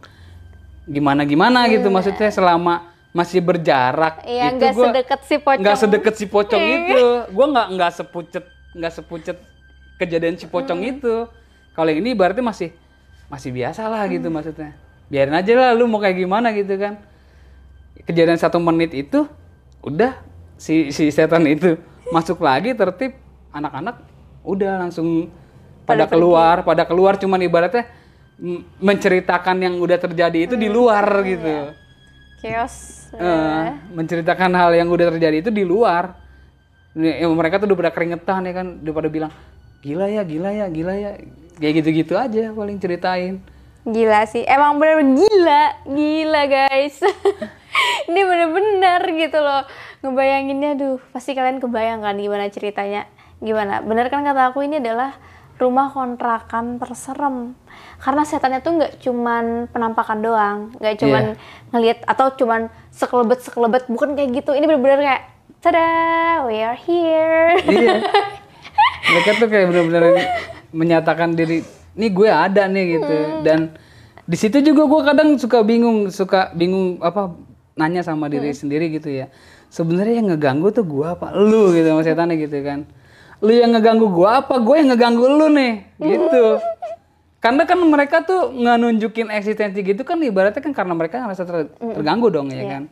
[0.86, 5.60] gimana gimana gitu maksudnya selama masih berjarak Iya, itu nggak sedekat si pocong.
[5.60, 7.02] nggak sedekat si pocong itu.
[7.26, 9.36] Gue nggak nggak sepucet nggak sepucet
[9.98, 11.26] kejadian si pocong itu.
[11.74, 12.70] Kalau yang ini berarti masih
[13.26, 14.78] masih biasa lah gitu maksudnya.
[15.10, 17.02] Biarin aja lah lu mau kayak gimana gitu kan
[18.08, 19.28] kejadian satu menit itu
[19.82, 20.18] udah
[20.56, 21.76] si si setan itu
[22.10, 23.18] masuk lagi tertib
[23.50, 24.00] anak-anak
[24.42, 25.30] udah langsung
[25.84, 27.86] pada keluar pada keluar cuman ibaratnya
[28.78, 31.74] menceritakan yang udah terjadi itu di luar gitu
[32.42, 36.16] chaos Eh, menceritakan hal yang udah terjadi itu di luar.
[36.96, 39.32] Ya, mereka tuh udah pada keringetan ya kan, udah pada bilang
[39.84, 41.10] gila ya, gila ya, gila ya,
[41.60, 43.44] kayak gitu-gitu aja paling ceritain.
[43.84, 47.04] Gila sih, emang bener gila, gila guys.
[48.10, 49.62] Ini bener-bener gitu loh.
[50.02, 53.06] Ngebayanginnya, duh, pasti kalian kebayang kan gimana ceritanya.
[53.38, 53.82] Gimana?
[53.82, 55.14] Bener kan kata aku ini adalah
[55.62, 57.54] rumah kontrakan terserem.
[58.02, 61.24] Karena setannya tuh nggak cuman penampakan doang, nggak cuman
[61.70, 64.50] ngelihat atau cuman sekelebet sekelebet, bukan kayak gitu.
[64.58, 65.22] Ini bener-bener kayak,
[65.62, 65.86] tada,
[66.50, 67.54] we are here.
[67.62, 68.02] Iya.
[69.12, 70.02] mereka tuh kayak bener-bener
[70.74, 71.62] menyatakan diri,
[71.94, 73.14] nih gue ada nih gitu.
[73.46, 73.78] Dan
[74.26, 77.34] di situ juga gue kadang suka bingung, suka bingung apa
[77.72, 79.32] nanya sama diri sendiri gitu ya.
[79.72, 81.32] Sebenarnya yang ngeganggu tuh gue apa?
[81.32, 82.84] Lu gitu sama setannya gitu kan.
[83.40, 84.54] Lu yang ngeganggu gue apa?
[84.60, 86.60] Gue yang ngeganggu lu nih gitu.
[87.42, 91.74] Karena kan mereka tuh nggak nunjukin eksistensi gitu kan ibaratnya kan karena mereka ngerasa ter-
[91.74, 92.82] terganggu dong ya kan.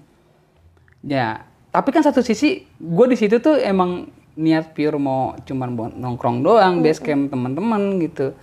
[1.00, 1.28] Ya,
[1.70, 6.82] tapi kan satu sisi gue di situ tuh emang niat pure mau cuman nongkrong doang,
[6.82, 8.34] base camp teman-teman gitu.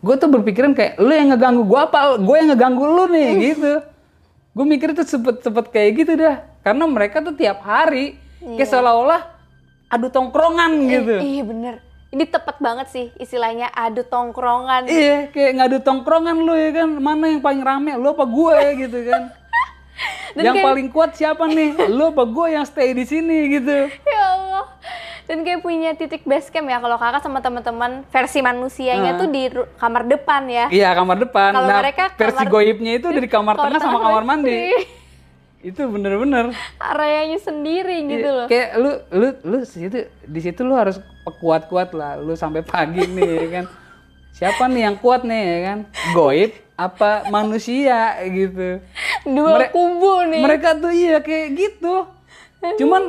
[0.00, 2.16] Gue tuh berpikiran kayak lu yang ngeganggu gue apa?
[2.16, 3.72] Gue yang ngeganggu lu nih gitu.
[4.50, 6.42] Gue mikir tuh sempet-sempet kayak gitu dah.
[6.66, 9.22] Karena mereka tuh tiap hari kayak seolah-olah
[9.90, 11.16] adu tongkrongan gitu.
[11.22, 11.74] Iya bener.
[12.10, 14.90] Ini tepat banget sih istilahnya adu tongkrongan.
[14.90, 16.88] Iya, kayak ngadu tongkrongan lu ya kan.
[16.98, 17.94] Mana yang paling rame?
[17.94, 19.22] Lu apa gue gitu kan.
[20.46, 21.78] yang paling kuat siapa nih?
[21.96, 23.90] Lu apa gue yang stay di sini gitu.
[23.90, 24.29] Ya.
[25.30, 29.46] Dan kayak punya titik base camp ya kalau kakak sama teman-teman versi manusianya tuh di
[29.78, 30.66] kamar depan ya.
[30.66, 31.54] Iya, kamar depan.
[31.54, 34.74] Kalau nah, mereka versi kamar- goibnya itu dari kamar kamar tengah sama kamar mandi.
[35.62, 36.50] Itu bener-bener.
[36.82, 38.46] Areanya sendiri gitu Iya, loh.
[38.50, 40.98] Kayak lu lu lu situ di situ lu harus
[41.38, 42.18] kuat-kuat lah.
[42.18, 43.64] Lu sampai pagi nih ya kan.
[44.34, 45.78] Siapa nih yang kuat nih ya kan?
[46.10, 48.82] Goib apa manusia gitu.
[49.22, 50.42] Dua mere- kubu nih.
[50.42, 52.18] Mereka tuh iya kayak gitu.
[52.60, 53.02] Cuman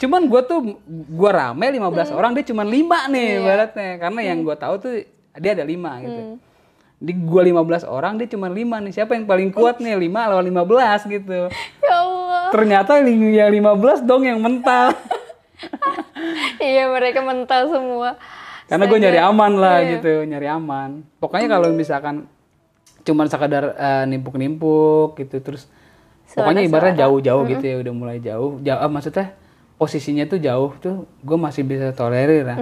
[0.00, 3.90] cuman gua tuh gua rame 15 orang dia cuman 5 nih ibaratnya.
[4.00, 4.92] Karena yang gua tahu tuh
[5.36, 6.22] dia ada 5 gitu.
[7.00, 8.92] Di gua 15 orang dia cuman 5 nih.
[8.92, 9.96] Siapa yang paling kuat nih?
[9.96, 11.40] 5 lawan 15 gitu.
[11.84, 12.44] Ya Allah.
[12.54, 14.96] Ternyata yang 15 dong yang mental.
[16.72, 18.16] iya mereka mental semua.
[18.70, 21.02] Karena gue nyari aman lah gitu, nyari aman.
[21.18, 22.30] Pokoknya kalau misalkan
[23.02, 25.66] cuman sekadar eh, nimpuk-nimpuk gitu terus
[26.34, 28.62] pokoknya ibaratnya jauh-jauh gitu ya udah mulai jauh.
[28.62, 29.34] Jauh ah, maksudnya
[29.80, 32.56] posisinya tuh jauh tuh gue masih bisa tolerir ya.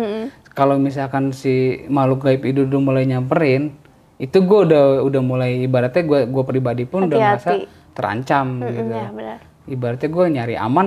[0.55, 3.75] Kalau misalkan si makhluk gaib itu udah mulai nyamperin,
[4.19, 7.63] itu gue udah udah mulai ibaratnya gue gue pribadi pun udah merasa
[7.95, 8.91] terancam gitu.
[8.91, 9.39] Ya benar.
[9.69, 10.87] Ibaratnya gue nyari aman,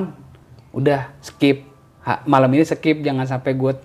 [0.73, 3.77] udah skip Ha- malam ini skip jangan sampai gue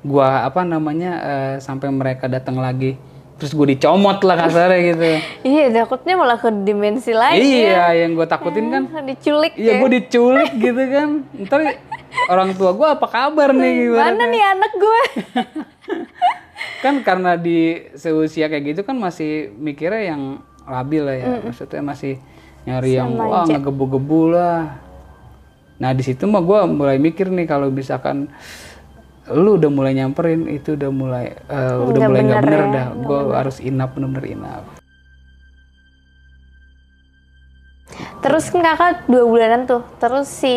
[0.00, 2.96] gua apa namanya eh, sampai mereka datang lagi
[3.40, 5.04] terus gue dicomot lah kasarnya gitu.
[5.56, 7.40] Iya takutnya malah ke dimensi lain.
[7.40, 8.82] iya yang gue takutin kan.
[9.08, 9.80] Diculik iya ya.
[9.80, 11.08] gue diculik gitu kan.
[11.48, 11.60] Ntar
[12.28, 15.00] orang tua gue apa kabar nih gimana Mana nih anak gue?
[16.84, 20.22] kan karena di seusia kayak gitu kan masih mikirnya yang
[20.68, 21.26] labil lah ya.
[21.40, 22.20] Maksudnya masih
[22.68, 24.76] nyari yang wah ngegebu-gebu lah.
[25.80, 28.28] Nah di situ mah gue mulai mikir nih kalau misalkan
[29.34, 33.56] lu udah mulai nyamperin itu udah mulai eh, udah mulai nggak bener dah gue harus
[33.62, 34.64] inap bener-bener inap
[38.20, 39.80] Terus kan kakak dua bulanan tuh.
[39.96, 40.52] Terus si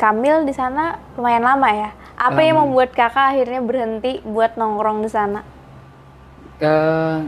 [0.00, 1.90] Kamil di sana lumayan lama ya.
[2.16, 5.44] Apa yang membuat kakak akhirnya berhenti buat nongkrong di sana?
[6.64, 7.18] Eh,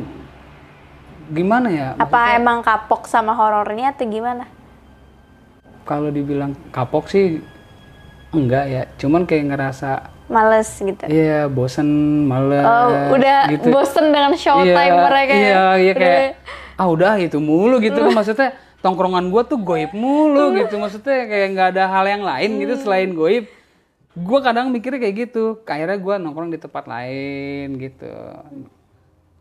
[1.29, 4.49] gimana ya Apa emang kapok sama horornya atau gimana?
[5.87, 7.39] kalau dibilang kapok sih
[8.35, 11.03] enggak ya cuman kayak ngerasa Males gitu.
[11.07, 11.87] iya bosen
[12.25, 13.71] males Oh, udah gitu.
[13.71, 15.39] bosen dengan showtime mereka ya?
[15.39, 16.31] Iya, iya Udah- kayak
[16.77, 21.47] ah udah itu mulu gitu kan maksudnya tongkrongan gua tuh goib mulu gitu maksudnya kayak
[21.51, 22.83] nggak ada hal yang lain gitu Hmm.
[22.83, 23.47] selain goib.
[24.13, 25.61] Gua kadang mikirnya kayak gitu.
[25.63, 28.09] Akhirnya gua nongkrong di tempat lain gitu.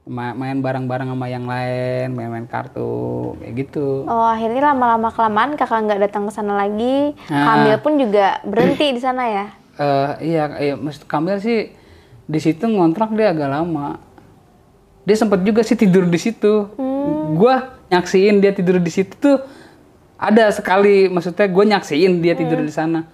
[0.06, 2.94] Ma- main bareng-bareng sama yang lain main-main kartu
[3.36, 7.18] kayak gitu Oh akhirnya lama-lama kelamaan kakak nggak datang ke sana lagi.
[7.26, 7.58] Nah.
[7.58, 9.46] Kamil pun juga berhenti di sana ya.
[9.76, 11.72] Eh iya iya maksud Kamil sih
[12.26, 14.00] di situ ngontrak dia agak lama.
[15.06, 16.72] Dia sempet juga sih tidur di situ.
[17.36, 19.38] Gua nyaksiin dia tidur di situ tuh
[20.16, 23.06] ada sekali maksudnya gue nyaksiin dia tidur di sana.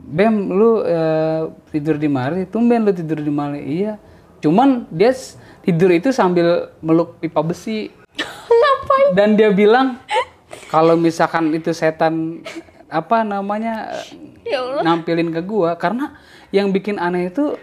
[0.00, 3.60] Bem lu eh, tidur di mari tumben lu tidur di mari.
[3.62, 4.00] Iya
[4.40, 5.12] cuman dia
[5.64, 7.92] tidur itu sambil meluk pipa besi.
[9.16, 10.00] Dan dia bilang
[10.72, 12.42] kalau misalkan itu setan
[12.94, 13.90] apa namanya
[14.44, 15.72] Ya nampilin ke gua.
[15.74, 16.12] Karena
[16.52, 17.56] yang bikin aneh itu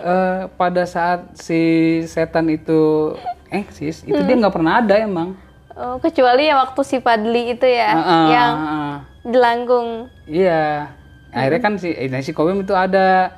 [0.00, 1.60] eh, pada saat si
[2.06, 3.12] setan itu
[3.50, 5.34] eksis itu dia nggak pernah ada emang.
[5.72, 8.96] Oh, kecuali yang waktu si Padli itu ya, Ah, ah, yang ah.
[9.26, 9.88] jelangkung.
[10.28, 10.92] iya.
[11.32, 13.34] Akhirnya kan si eh, si Kobem itu ada.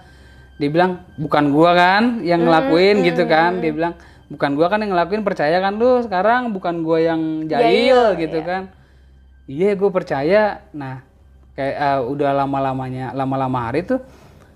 [0.59, 3.59] Dia bilang bukan gua kan yang ngelakuin gitu kan.
[3.64, 3.94] dia bilang
[4.29, 6.53] bukan gua kan yang ngelakuin percaya kan lu sekarang?
[6.53, 8.68] Bukan gua yang jahil gitu kan.
[9.47, 10.64] Iya gue percaya.
[10.73, 11.13] Nah
[11.55, 14.03] kayak eh, udah lama lamanya lama lama hari tuh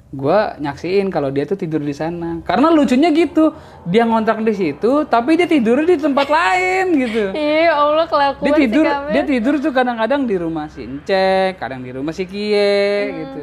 [0.09, 2.41] gua nyaksiin kalau dia tuh tidur di sana.
[2.41, 3.53] Karena lucunya gitu
[3.85, 7.25] dia ngontrak di situ tapi dia tidur di tempat lain gitu.
[7.37, 9.13] Iya Allah kelakuan dia tidur Kamil.
[9.13, 12.75] dia tidur tuh kadang-kadang di rumah si Encek kadang di rumah si Kie
[13.15, 13.41] gitu.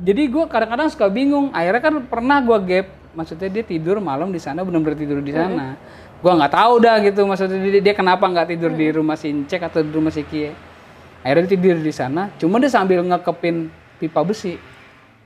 [0.00, 1.52] Jadi gua kadang-kadang suka bingung.
[1.52, 5.76] Akhirnya kan pernah gua gap maksudnya dia tidur malam di sana benar-benar tidur di sana.
[6.24, 9.60] Gua nggak tahu dah gitu maksudnya dia, dia kenapa nggak tidur di rumah si Encek
[9.60, 10.69] atau di rumah si Kie
[11.24, 13.68] akhirnya dia tidur di sana cuma dia sambil ngekepin
[14.00, 14.56] pipa besi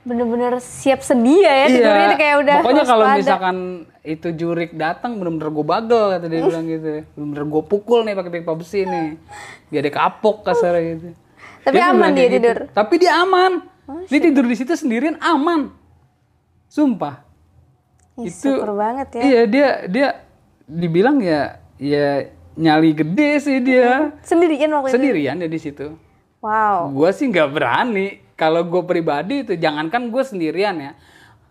[0.05, 2.61] Bener-bener siap sedia ya tidurnya tuh kayak udah Iya.
[2.61, 3.57] Pokoknya kalau misalkan
[4.05, 7.01] itu jurik datang bener-bener gue bagel kata dia bilang gitu.
[7.17, 9.17] Bener-bener gue pukul nih pakai pipa besi nih.
[9.73, 11.09] Biar dia kapok kasar gitu.
[11.65, 12.37] Tapi tuh aman dia gitu.
[12.37, 12.57] tidur?
[12.69, 13.51] Tapi dia aman.
[14.05, 15.73] dia tidur di situ sendirian aman.
[16.69, 17.25] Sumpah.
[18.21, 19.21] Ih, itu syukur banget ya.
[19.25, 20.07] Iya dia dia
[20.69, 24.15] dibilang ya ya nyali gede sih dia.
[24.21, 24.95] Sendirian waktu itu.
[24.95, 25.95] Sendirian dia di situ.
[26.39, 26.91] Wow.
[26.91, 28.07] Gue sih nggak berani.
[28.35, 30.91] Kalau gue pribadi itu jangankan gue sendirian ya.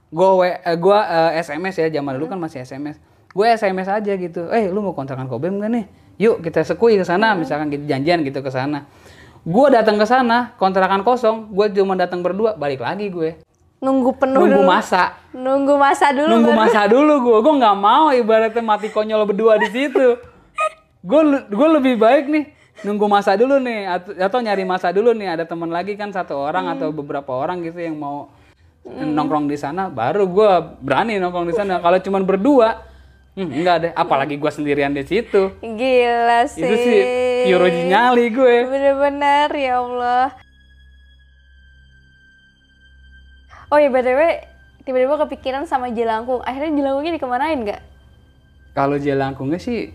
[0.09, 0.99] Gue eh, gua
[1.33, 3.01] eh, SMS ya zaman dulu kan masih SMS.
[3.31, 4.47] Gue SMS aja gitu.
[4.49, 5.85] Eh lu mau kontrakan Kobem gak nih?
[6.17, 8.87] Yuk kita sekui ke sana misalkan gitu janjian gitu ke sana.
[9.43, 11.51] Gue datang ke sana kontrakan kosong.
[11.51, 13.41] Gue cuma datang berdua balik lagi gue.
[13.83, 14.71] Nunggu penuh Nunggu dulu.
[14.71, 15.19] masa.
[15.35, 16.31] Nunggu masa dulu.
[16.31, 17.39] Nunggu baru- masa dulu gue.
[17.43, 20.07] Gue nggak mau ibaratnya mati konyol berdua di situ.
[21.05, 21.21] Gue
[21.53, 22.45] gue lebih baik nih
[22.83, 26.35] nunggu masa dulu nih atau, atau nyari masa dulu nih ada teman lagi kan satu
[26.35, 28.33] orang atau beberapa orang gitu yang mau
[28.85, 30.51] nongkrong di sana baru gue
[30.83, 32.83] berani nongkrong di sana kalau cuman berdua
[33.39, 36.67] hmm, enggak deh apalagi gue sendirian di situ Gila sih.
[36.67, 37.01] itu sih
[37.47, 40.27] pure nyali gue Bener-bener ya Allah.
[43.73, 44.21] Oh ya btw
[44.85, 46.45] tiba-tiba kepikiran sama jelangkung.
[46.45, 47.83] Akhirnya jelangkungnya dikemanain nggak?
[48.77, 49.91] Kalau jelangkungnya sih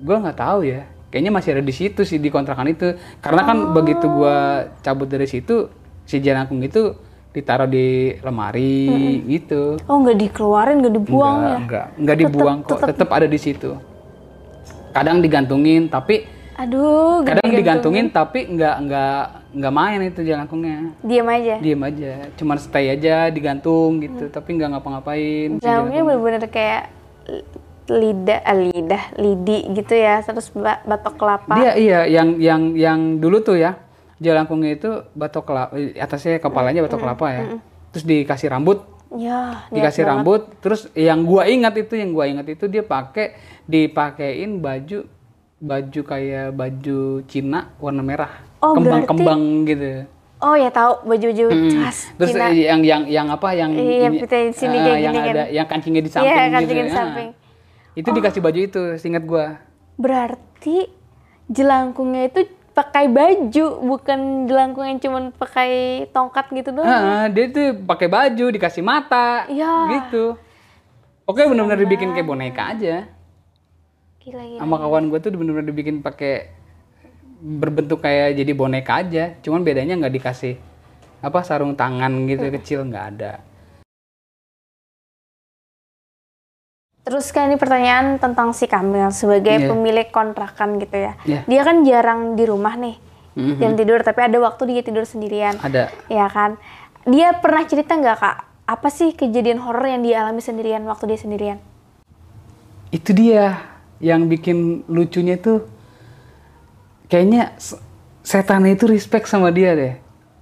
[0.00, 0.88] gue nggak tahu ya.
[1.14, 2.98] Kayaknya masih ada di situ sih di kontrakan itu.
[3.22, 5.70] Karena kan begitu gua cabut dari situ
[6.02, 6.98] si jelangkung itu
[7.30, 9.78] ditaruh di lemari gitu.
[9.86, 11.58] Oh nggak dikeluarin, nggak dibuang enggak, ya?
[11.58, 13.78] enggak, enggak dibuang kok, tetap ada di situ.
[14.94, 17.58] Kadang digantungin tapi Aduh, kadang gantung.
[17.58, 20.78] digantungin tapi enggak enggak enggak main itu jelangkungnya.
[21.02, 21.54] Diam aja.
[21.58, 25.58] Diem aja, cuman stay aja digantung gitu, tapi enggak ngapa-ngapain.
[25.58, 26.82] si Jelangkungnya bener-bener kayak
[27.86, 31.54] lidah, ah, lidah, lidi gitu ya, terus ba- batok kelapa.
[31.54, 33.76] Dia iya yang yang yang dulu tuh ya
[34.16, 37.42] jelangkungnya itu batok kelapa atasnya kepalanya batok kelapa ya.
[37.90, 38.78] Terus dikasih rambut,
[39.10, 40.12] Ya, dikasih banget.
[40.16, 40.42] rambut.
[40.58, 45.06] Terus yang gua ingat itu yang gua ingat itu dia pakai dipakein baju
[45.56, 50.04] baju kayak baju Cina warna merah, Oh, kembang-kembang gitu.
[50.38, 51.46] Oh ya tahu baju-baju
[51.80, 52.52] khas Terus Cina.
[52.52, 55.32] yang yang yang apa yang Iya, ini, ah, kayak yang gini kan.
[55.32, 56.52] ada yang kancingnya di samping Iya, gitu.
[56.52, 56.98] kancingnya di ah.
[56.98, 57.28] samping.
[57.32, 57.43] Oh.
[57.94, 59.62] Itu dikasih baju itu, seingat gua.
[59.94, 60.90] Berarti
[61.46, 66.90] jelangkungnya itu pakai baju, bukan jelangkung yang cuman pakai tongkat gitu doang.
[66.90, 70.02] Ah, dia tuh pakai baju, dikasih mata, Iya.
[70.02, 70.34] gitu.
[71.24, 73.06] Oke, benar-benar dibikin kayak boneka aja.
[74.20, 74.60] Gila gila.
[74.60, 76.52] Sama kawan gue tuh benar-benar dibikin pakai
[77.40, 79.24] berbentuk kayak jadi boneka aja.
[79.40, 80.58] Cuman bedanya nggak dikasih
[81.24, 83.32] apa sarung tangan gitu kecil nggak ada.
[87.04, 89.68] Terus kan ini pertanyaan tentang si Kamil sebagai Iya.
[89.68, 91.12] pemilik kontrakan gitu ya.
[91.22, 91.40] Iya.
[91.44, 92.96] Dia kan jarang di rumah nih.
[93.34, 93.60] Mhm.
[93.60, 95.58] Jam tidur, tapi ada waktu dia tidur sendirian.
[95.58, 95.92] Ada.
[96.06, 96.56] Ya kan?
[97.04, 98.36] Dia pernah cerita nggak kak?
[98.64, 101.58] Apa sih kejadian horor yang dia alami sendirian waktu dia sendirian?
[102.88, 103.60] Itu dia
[104.00, 105.68] yang bikin lucunya tuh
[107.06, 107.76] kayaknya se-
[108.22, 109.94] setan itu respect sama dia deh.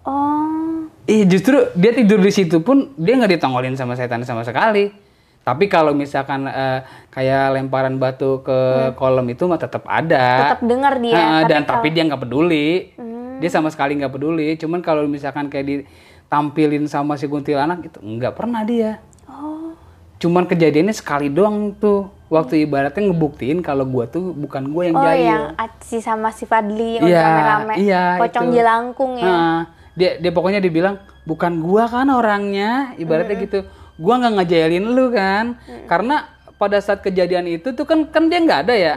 [0.05, 4.95] Oh, Ih justru dia tidur di situ pun dia nggak ditongolin sama setan sama sekali.
[5.43, 8.59] Tapi kalau misalkan eh, kayak lemparan batu ke
[8.95, 10.49] kolam itu mah tetap ada.
[10.49, 12.69] Tetap dengar dia, Ha, tapi dan kalau- tapi dia nggak peduli.
[12.95, 13.39] Hmm.
[13.39, 14.55] Dia sama sekali nggak peduli.
[14.55, 19.03] Cuman kalau misalkan kayak ditampilin sama si kuntilanak itu nggak pernah dia.
[19.27, 19.75] Oh,
[20.17, 22.07] Cuman kejadiannya sekali doang tuh.
[22.31, 25.21] Waktu ibaratnya ngebuktiin kalau gua tuh bukan gua yang oh jahil.
[25.21, 25.43] yang
[25.83, 28.55] si sama si Fadli yang Iya, rame-rame, iya, pocong itu.
[28.57, 29.27] jelangkung ya.
[29.29, 29.59] Nah,
[29.93, 33.59] dia dia pokoknya dibilang bukan gua kan orangnya, ibaratnya gitu.
[34.01, 38.61] Gua nggak ngejailin lu kan, karena pada saat kejadian itu tuh kan kan dia nggak
[38.69, 38.95] ada ya.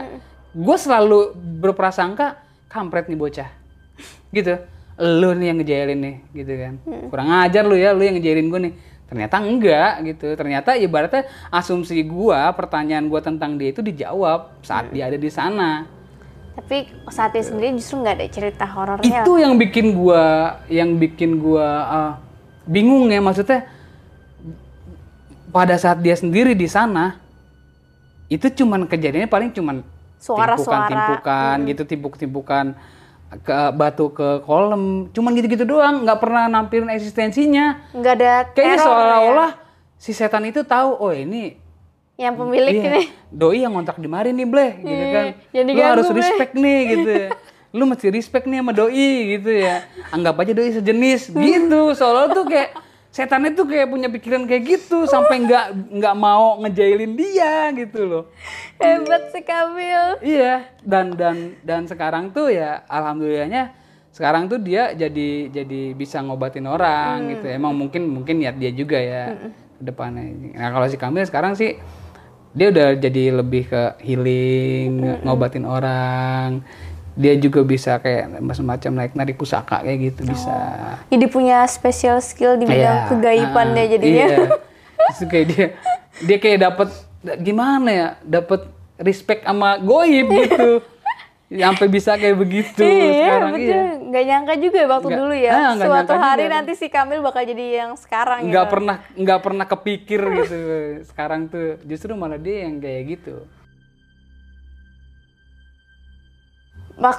[0.56, 3.50] Gua selalu berprasangka kampret nih bocah,
[4.32, 4.56] gitu.
[4.96, 6.74] Lu nih yang ngejailin nih, gitu kan.
[7.12, 8.74] Kurang ajar lu ya, lu yang ngejailin gua nih.
[9.06, 10.26] Ternyata enggak gitu.
[10.34, 15.84] Ternyata ibaratnya asumsi gua, pertanyaan gua tentang dia itu dijawab saat dia ada di sana.
[16.56, 19.22] Tapi saat dia sendiri justru nggak ada cerita horornya.
[19.28, 22.12] itu yang bikin gua yang bikin gua uh,
[22.64, 23.68] bingung ya maksudnya
[25.48, 27.18] pada saat dia sendiri di sana
[28.26, 30.88] itu cuman kejadiannya paling cuman Suara-suara.
[30.88, 32.64] timpukan-timpukan gitu timpuk-timpukan
[33.42, 38.86] ke batu ke kolam cuman gitu-gitu doang nggak pernah nampilin eksistensinya Nggak ada kayaknya teror
[38.86, 39.50] seolah-olah
[39.96, 41.58] si setan itu tahu oh ini
[42.16, 42.26] ya.
[42.26, 43.02] yang pemilik Iya, ini.
[43.28, 46.16] doi yang ngontrak di mari nih bleh gitu kan yang lu harus Bleh.
[46.16, 47.28] respect nih gitu ya
[47.70, 52.44] lu mesti respect nih sama doi gitu ya anggap aja doi sejenis gitu soalnya tuh
[52.46, 52.70] kayak
[53.16, 58.24] setan itu kayak punya pikiran kayak gitu sampai nggak nggak mau ngejailin dia gitu loh
[58.76, 60.20] Hebat sih Kamil.
[60.20, 63.72] iya dan dan dan sekarang tuh ya alhamdulillahnya
[64.12, 67.30] sekarang tuh dia jadi jadi bisa ngobatin orang Hmm.
[67.32, 69.32] gitu emang mungkin mungkin niat dia juga ya
[69.76, 71.80] ke depannya nah kalau si Kamil sekarang sih
[72.52, 75.20] dia udah jadi lebih ke healing Hmm.
[75.24, 76.60] ngobatin orang
[77.16, 80.52] dia juga bisa kayak semacam naik narik pusaka kayak gitu bisa
[81.08, 84.26] Jadi punya special skill di bidang kegaiban ah, ya jadinya.
[84.28, 84.38] Iya.
[85.08, 85.66] Terus kayak dia
[86.22, 86.88] dia kayak dapat
[87.40, 88.08] gimana ya?
[88.20, 88.68] Dapat
[89.00, 90.84] respect sama goib gitu.
[91.46, 93.70] Sampai bisa kayak begitu iya, sekarang betul.
[93.70, 93.82] iya.
[94.02, 95.52] Nggak nyangka juga ya waktu Nggak- dulu ya.
[95.54, 96.54] ah, Suatu hari juga.
[96.58, 98.70] nanti si Kamil bakal jadi yang sekarang Nggak ya.
[98.70, 100.56] pernah nggak pernah kepikir gitu.
[101.06, 103.46] Sekarang tuh justru malah dia yang kayak gitu.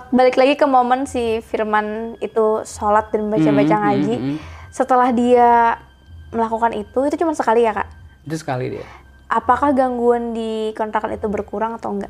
[0.10, 1.86] Balik lagi ke momen si Firman
[2.18, 4.16] itu sholat dan baca-baca Hmm, ngaji.
[4.16, 4.38] hmm, hmm.
[4.68, 5.78] Setelah dia
[6.28, 7.88] melakukan itu, itu cuma sekali ya kak?
[8.24, 8.86] Itu sekali dia.
[9.28, 12.10] Apakah gangguan di kontrakan itu berkurang atau enggak?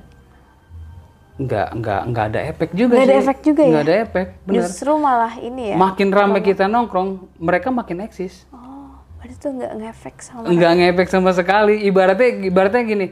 [1.37, 3.21] Nggak nggak nggak ada efek juga Nggak ada sih.
[3.21, 3.69] efek juga ya?
[3.69, 4.55] Nggak ada efek, bener.
[4.63, 5.75] Justru malah ini ya.
[5.77, 8.47] Makin ramai kita nongkrong, mereka makin eksis.
[8.49, 10.45] oh, berarti tuh nggak ngefek sama.
[10.47, 13.07] nggak ngefek sama sekali ibaratnya ibaratnya gini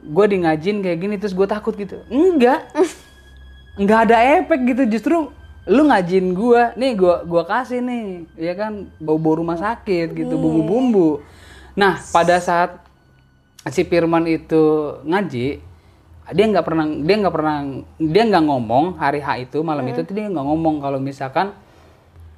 [0.00, 2.62] gue di ngajin kayak gini terus gue takut gitu enggak
[3.78, 5.16] nggak ada efek gitu justru
[5.68, 10.34] lu ngajin gue nih gue gua kasih nih ya kan bau bau rumah sakit gitu
[10.34, 11.10] bumbu bumbu
[11.76, 12.80] nah pada saat
[13.68, 15.60] si Firman itu ngaji
[16.28, 17.56] dia nggak pernah dia nggak pernah
[18.00, 21.52] dia nggak ngomong hari H itu malam itu tuh dia nggak ngomong kalau misalkan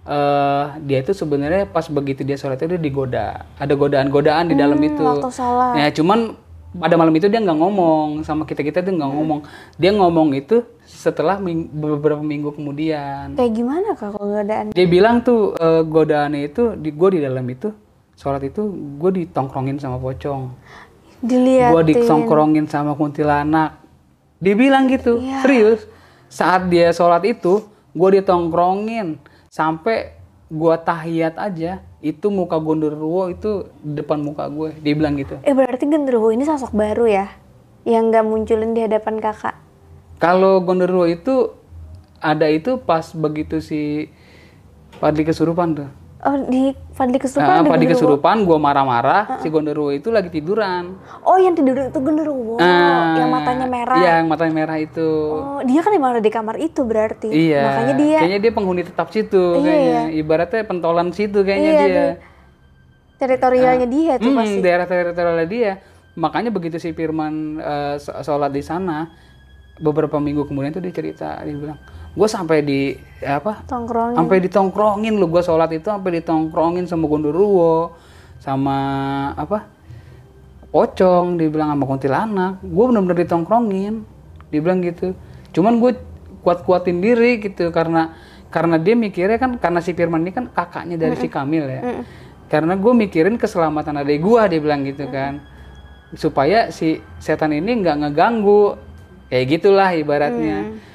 [0.07, 4.81] eh dia itu sebenarnya pas begitu dia sholat itu dia digoda ada godaan-godaan di dalam
[4.81, 5.03] itu.
[5.03, 5.75] waktu sholat.
[5.79, 6.35] ya cuman
[6.71, 9.41] pada malam itu dia nggak ngomong sama kita kita tuh nggak ngomong.
[9.75, 13.35] Dia ngomong itu setelah ming- beberapa minggu kemudian.
[13.35, 17.43] Kayak gimana kak kalau ada dia bilang tuh eh, godaannya itu di gue di dalam
[17.45, 17.75] itu
[18.15, 18.63] sholat itu
[18.97, 20.55] gue ditongkrongin sama pocong.
[21.21, 23.83] Dilihat gue ditongkrongin sama kuntilanak.
[24.39, 25.43] Dia bilang gitu Iya.
[25.43, 25.81] serius.
[26.31, 29.19] Saat dia sholat itu gue ditongkrongin.
[29.51, 30.15] Sampai
[30.47, 35.85] gue tahiyat aja itu muka gondorwo itu depan muka gue dia bilang gitu Eh berarti
[35.85, 37.27] genderuwo ini sosok baru ya?
[37.85, 39.57] Yang nggak munculin di hadapan kakak.
[40.21, 41.53] kalau gondorwo itu
[42.21, 44.13] ada itu pas begitu si
[45.01, 45.89] Padli kesurupan tuh
[46.21, 47.93] Oh di Fadli kesurupan Nah, genderuwo.
[47.97, 53.33] kesurupan gue marah-marah si gondorwo itu lagi tiduran Oh yang tidur itu genderuwo, Ah, yang
[53.33, 53.97] matanya merah.
[53.97, 57.33] iya yang matanya merah itu Oh dia kan emang ada di kamar itu berarti.
[57.33, 57.65] Iya.
[57.65, 60.01] Makanya dia Kayaknya dia penghuni tetap situ Iya, kayaknya.
[60.15, 62.05] Ibaratnya pentolan situ kayaknya Iya, dia.
[63.17, 64.59] teritorialnya dia tuh Hmm, pasti.
[64.61, 65.73] daerah teritorialnya dia.
[66.15, 67.57] Makanya begitu si Firman
[67.97, 69.09] sh- sholat di sana,
[69.79, 71.81] beberapa minggu kemudian tuh dia cerita, dia bilang,
[72.11, 72.81] gue sampai di
[73.23, 73.63] apa?
[73.69, 74.19] Tongkrong.
[74.19, 77.95] Sampai ditongkrongin lu gue sholat itu sampai ditongkrongin sama Gondoruwo,
[78.43, 78.79] sama
[79.37, 79.69] apa?
[80.71, 82.63] Pocong, dia bilang sama kuntilanak.
[82.63, 84.07] Gue bener-bener ditongkrongin,
[84.51, 85.15] dia bilang gitu.
[85.51, 85.99] Cuman gue
[86.41, 88.17] kuat-kuatin diri gitu karena
[88.51, 91.83] karena dia mikirnya kan karena si Firman ini kan kakaknya dari si Kamil ya.
[92.51, 95.39] Karena gue mikirin keselamatan adik gue, dia bilang gitu kan.
[96.19, 98.75] Supaya si setan ini nggak ngeganggu,
[99.31, 100.90] kayak gitulah ibaratnya.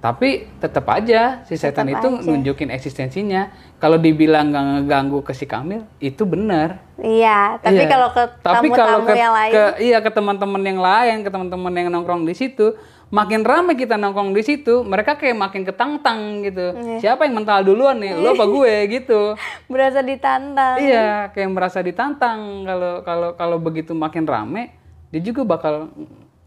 [0.00, 2.24] Tapi tetap aja si setan Tetep itu aja.
[2.24, 3.52] nunjukin eksistensinya.
[3.76, 6.80] Kalau dibilang nggak ngeganggu ke si Kamil, itu benar.
[6.96, 7.88] Iya, tapi Iya.
[7.88, 11.72] kalau ke Tapi kalau ke, yang lain, ke- iya ke teman-teman yang lain, ke teman-teman
[11.74, 12.76] yang nongkrong di situ,
[13.08, 16.72] makin ramai kita nongkrong di situ, mereka kayak makin ketantang gitu.
[16.72, 16.96] Iya.
[16.98, 18.12] Siapa yang mental duluan nih?
[18.14, 19.36] Lo apa gue gitu.
[19.66, 20.76] berasa ditantang.
[20.76, 24.72] Iya, kayak merasa ditantang kalau kalau kalau begitu makin rame,
[25.08, 25.92] dia juga bakal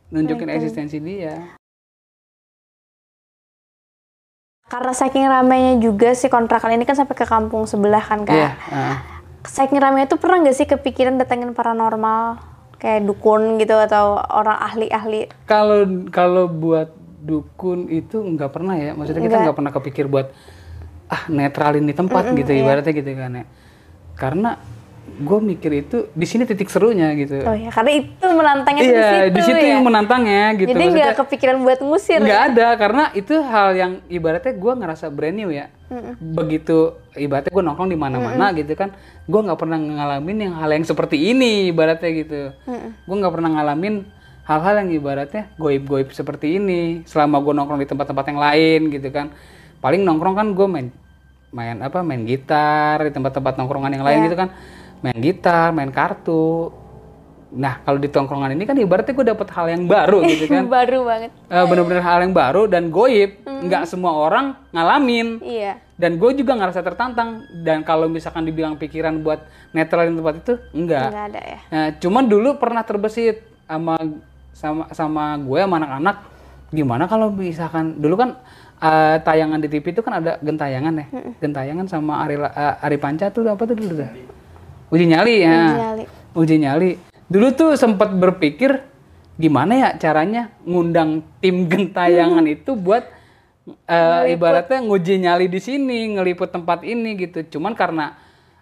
[0.10, 1.54] nunjukin eksistensi dia.
[4.74, 8.34] Karena saking ramainya juga si kontrakan ini kan sampai ke kampung sebelah kan kak.
[8.34, 8.98] Iya, ah.
[9.46, 12.42] Saking ramainya tuh pernah nggak sih kepikiran datengin paranormal
[12.82, 15.30] kayak dukun gitu atau orang ahli-ahli?
[15.46, 16.90] Kalau kalau buat
[17.22, 20.34] dukun itu nggak pernah ya, maksudnya kita nggak pernah kepikir buat
[21.06, 23.46] ah netralin di tempat gitu ibaratnya gitu kan ya.
[24.18, 24.58] Karena
[25.14, 27.46] gue mikir itu di sini titik serunya gitu.
[27.46, 29.72] Oh ya, karena itu menantangnya tuh iya, di situ, ya.
[29.78, 30.70] yang menantangnya gitu.
[30.74, 32.20] Jadi nggak kepikiran buat ngusir.
[32.22, 32.50] nggak ya?
[32.50, 35.70] ada karena itu hal yang ibaratnya gue ngerasa brand new ya
[36.18, 38.90] begitu ibaratnya gue nongkrong di mana-mana gitu kan
[39.30, 42.42] gue nggak pernah ngalamin yang hal yang seperti ini ibaratnya gitu
[43.06, 44.02] gue nggak pernah ngalamin
[44.44, 49.32] hal-hal yang ibaratnya goib-goib seperti ini selama gue nongkrong di tempat-tempat yang lain gitu kan
[49.80, 50.88] paling nongkrong kan gue main
[51.54, 54.50] main apa main gitar di tempat-tempat nongkrongan yang lain gitu kan
[55.04, 56.72] main gitar main kartu.
[57.54, 60.66] Nah kalau di tongkrongan ini kan ibaratnya gue dapet hal yang baru gitu kan.
[60.66, 61.30] Baru banget.
[61.52, 63.44] Eh, bener-bener hal yang baru dan goib.
[63.46, 65.38] Nggak semua orang ngalamin.
[65.44, 65.78] Iya.
[65.94, 67.46] dan gue juga ngerasa tertantang.
[67.62, 71.60] Dan kalau misalkan dibilang pikiran buat netralin tempat itu enggak Nggak ada ya.
[71.70, 73.96] nah, cuman dulu pernah terbesit sama
[74.52, 76.16] sama sama gue sama anak-anak.
[76.74, 78.30] Gimana kalau misalkan dulu kan
[78.82, 81.06] eh, tayangan di TV itu kan ada gentayangan ya.
[81.38, 84.10] Gentayangan sama Ari eh, Ari Panca tuh apa tuh dulu tuh
[84.94, 85.58] uji nyali ya.
[85.74, 86.04] Nyali.
[86.38, 86.92] uji nyali.
[87.26, 88.86] Dulu tuh sempat berpikir
[89.42, 93.10] gimana ya caranya ngundang tim gentayangan itu buat
[93.90, 97.58] eh, ibaratnya nguji nyali di sini ngeliput tempat ini gitu.
[97.58, 98.14] Cuman karena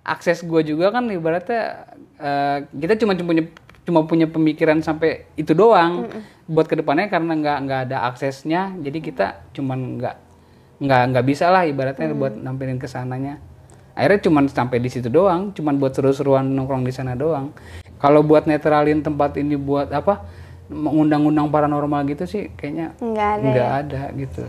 [0.07, 3.45] akses gue juga kan ibaratnya eh, kita cuma cuma punya
[3.81, 6.07] cuma punya pemikiran sampai itu doang.
[6.47, 10.15] Buat ke depannya karena nggak nggak ada aksesnya jadi kita cuman nggak
[10.81, 13.37] nggak nggak bisa lah ibaratnya buat nampilin ke sananya
[13.93, 17.51] akhirnya cuman sampai di situ doang cuman buat seru-seruan nongkrong di sana doang
[18.01, 20.23] kalau buat netralin tempat ini buat apa
[20.71, 23.43] mengundang-undang paranormal gitu sih kayaknya Nggak ada.
[23.43, 23.79] nggak ya.
[23.83, 24.43] ada gitu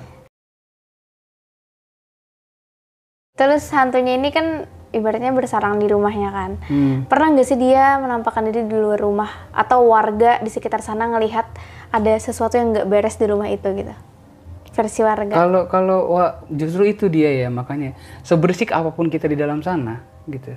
[3.33, 6.51] Terus hantunya ini kan ibaratnya bersarang di rumahnya kan.
[6.69, 7.09] Hmm.
[7.09, 11.49] Pernah nggak sih dia menampakkan diri di luar rumah atau warga di sekitar sana ngelihat
[11.91, 13.95] ada sesuatu yang nggak beres di rumah itu gitu?
[14.73, 15.33] Versi warga.
[15.33, 17.93] Kalau kalau wah, justru itu dia ya makanya
[18.25, 20.57] sebersik apa pun kita di dalam sana gitu.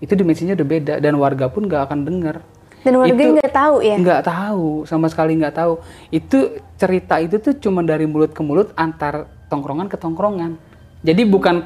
[0.00, 2.40] Itu dimensinya udah beda dan warga pun nggak akan dengar.
[2.82, 3.94] Dan warga nggak tahu ya.
[4.00, 5.78] Nggak tahu sama sekali nggak tahu.
[6.08, 10.56] Itu cerita itu tuh cuma dari mulut ke mulut antar tongkrongan ke tongkrongan.
[11.04, 11.62] Jadi bukan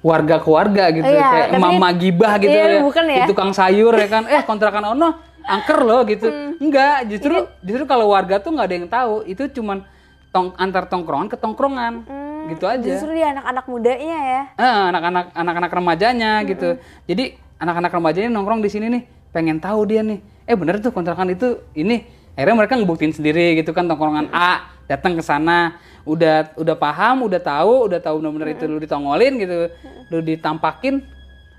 [0.00, 2.80] warga ke warga gitu Iya, kayak tapi- mama gibah gitu iya, ya.
[2.80, 3.16] bukan ya.
[3.26, 4.24] Di tukang sayur ya kan.
[4.24, 5.08] Eh kontrakan ono
[5.44, 6.26] angker loh gitu.
[6.32, 6.56] Hmm.
[6.58, 9.14] Enggak, justru justru kalau warga tuh nggak ada yang tahu.
[9.28, 9.84] Itu cuman
[10.36, 12.04] tong antar tongkrongan ke tongkrongan.
[12.46, 12.78] gitu aja.
[12.78, 14.42] Hmm, Justru dia anak-anak mudanya ya.
[14.54, 16.78] Eh, anak-anak anak-anak remajanya gitu.
[17.10, 19.02] Jadi anak-anak remajanya nongkrong di sini nih,
[19.34, 20.22] pengen tahu dia nih.
[20.46, 22.06] Eh bener tuh kontrakan itu ini.
[22.38, 25.74] Akhirnya mereka ngebuktiin sendiri gitu kan tongkrongan A datang ke sana,
[26.06, 29.72] udah udah paham, udah tahu, udah tahu bener-bener itu lu ditongolin gitu,
[30.14, 31.02] lu ditampakin,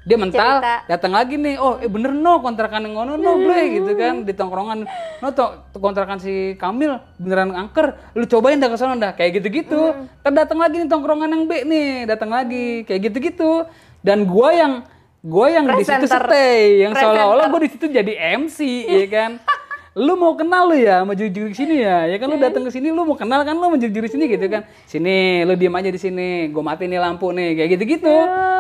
[0.08, 0.76] dia mental, Cerita.
[0.88, 4.32] datang lagi nih, oh eh bener no kontrakan yang ngono no ble gitu kan di
[4.32, 4.88] tongkrongan,
[5.20, 9.92] no to, kontrakan si Kamil beneran angker, lu cobain dah ke sana dah kayak gitu-gitu,
[10.24, 13.68] Ntar datang lagi nih tongkrongan yang B nih, datang lagi kayak gitu-gitu,
[14.00, 14.74] dan gua yang
[15.20, 19.32] gua yang di situ stay, yang seolah-olah gua di situ jadi MC, ya kan?
[19.98, 22.06] lu mau kenal lu ya sama juri-juri sini ya.
[22.06, 24.46] Ya kan lu datang ke sini lu mau kenal kan lu sama juri-juri sini gitu
[24.46, 24.70] kan.
[24.86, 26.54] Sini lu diem aja di sini.
[26.54, 28.16] Gue mati nih lampu nih kayak gitu-gitu.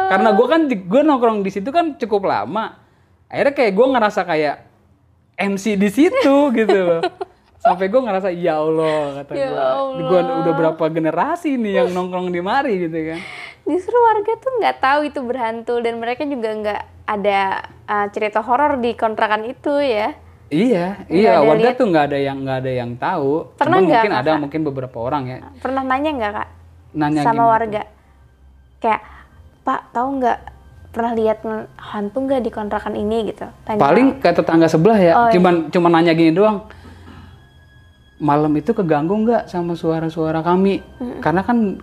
[0.09, 2.81] Karena gue kan gue nongkrong di situ kan cukup lama.
[3.29, 4.55] Akhirnya kayak gue ngerasa kayak
[5.37, 7.01] MC di situ gitu loh.
[7.61, 12.33] Sampai gue ngerasa ya Allah kata Ya gue gue udah berapa generasi nih yang nongkrong
[12.33, 13.21] di mari gitu kan.
[13.69, 18.81] Justru warga tuh nggak tahu itu berhantu dan mereka juga nggak ada uh, cerita horor
[18.81, 20.17] di kontrakan itu ya.
[20.49, 21.75] Iya Nggak iya warga lihat.
[21.75, 25.23] tuh nggak ada yang nggak ada yang tahu Pernah nggak, mungkin ada mungkin beberapa orang
[25.25, 26.47] ya Pernah nanya nggak kak
[26.93, 27.81] nanya sama gimana warga?
[28.77, 29.01] Kayak
[29.61, 30.39] Pak tahu nggak
[30.87, 31.37] pernah lihat
[31.77, 33.45] hantu nggak di kontrakan ini gitu?
[33.61, 33.77] Tanya.
[33.77, 35.33] paling ke tetangga sebelah ya Oh, iya.
[35.33, 36.65] cuman cuman nanya gini doang
[38.17, 40.81] malam itu keganggu nggak sama suara-suara kami
[41.19, 41.77] karena kan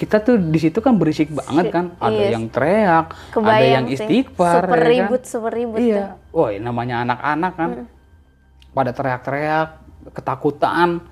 [0.00, 1.92] kita tuh di situ kan berisik banget kan.
[2.00, 2.28] Ada iya.
[2.32, 3.96] yang teriak ada Kebayang yang sih.
[4.00, 4.88] istighfar Super ya kan?
[4.88, 5.84] ribut, super ribut tuh.
[5.84, 7.70] iya woi namanya anak-anak kan.
[8.72, 9.68] Pada teriak-teriak
[10.16, 11.04] ketakutan.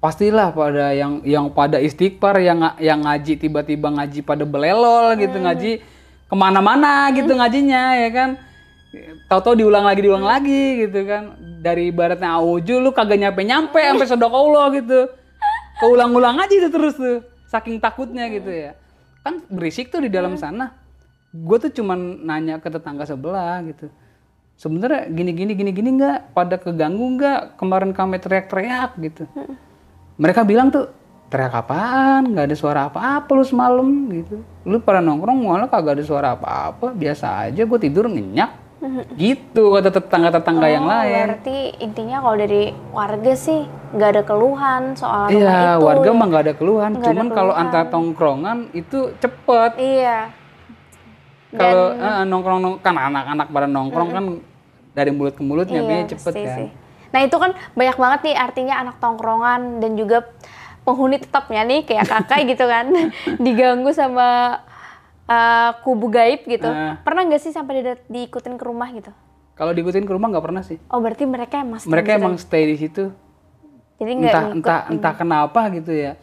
[0.00, 5.72] Pastilah pada yang yang pada istighfar yang yang ngaji tiba-tiba ngaji pada belelol gitu ngaji
[6.26, 8.30] ke mana-mana gitu ngajinya ya kan?
[9.28, 11.36] Tahu-tahu diulang lagi diulang lagi gitu kan.
[11.60, 15.25] Dari ibaratnya auju lu kagak nyampe nyampe sampai sodokoullah gitu
[15.80, 18.72] keulang-ulang aja itu terus tuh saking takutnya gitu ya.
[19.22, 20.74] Kan berisik tuh di dalam sana.
[21.34, 23.92] Gue tuh cuman nanya ke tetangga sebelah gitu.
[24.56, 26.32] Sebenarnya gini gini gini gini nggak?
[26.32, 27.60] Pada keganggu nggak?
[27.60, 29.28] Kemarin kami teriak-teriak gitu.
[30.16, 30.88] Mereka bilang tuh
[31.28, 32.32] teriak apaan?
[32.32, 34.40] Nggak ada suara apa-apa lu semalam gitu.
[34.64, 36.96] Lu pada nongkrong malah kagak ada suara apa-apa.
[36.96, 38.65] Biasa aja gue tidur nyenyak
[39.16, 42.62] gitu kata tetangga-tetangga yang Oh, lain Berarti intinya kalau dari
[42.92, 45.82] warga sih nggak ada keluhan soal rumah Iya, itu.
[45.82, 46.90] warga mah nggak ada keluhan.
[46.92, 49.70] Ada Cuman kalau antar tongkrongan itu cepet.
[49.76, 50.18] Iya.
[51.50, 54.24] Kalau eh, nongkrong nong- kan anak-anak pada nongkrong kan
[54.92, 56.44] dari mulut ke mulut nyampe cepet pasti kan.
[56.44, 56.68] Iya, sih.
[57.06, 60.28] Nah itu kan banyak banget nih artinya anak tongkrongan dan juga
[60.82, 62.86] penghuni tetapnya nih kayak kakak gitu kan
[63.44, 64.60] diganggu sama
[65.26, 66.66] uh, kubu gaib gitu.
[66.66, 66.98] Ah.
[67.02, 69.10] Pernah nggak sih sampai di, diikutin ke rumah gitu?
[69.56, 70.78] Kalau diikutin ke rumah nggak pernah sih.
[70.92, 73.04] Oh berarti mereka emang stay Mereka di emang stay di situ.
[73.96, 74.56] jadi nggak Entah ngikut.
[74.60, 76.20] entah entah kenapa gitu ya.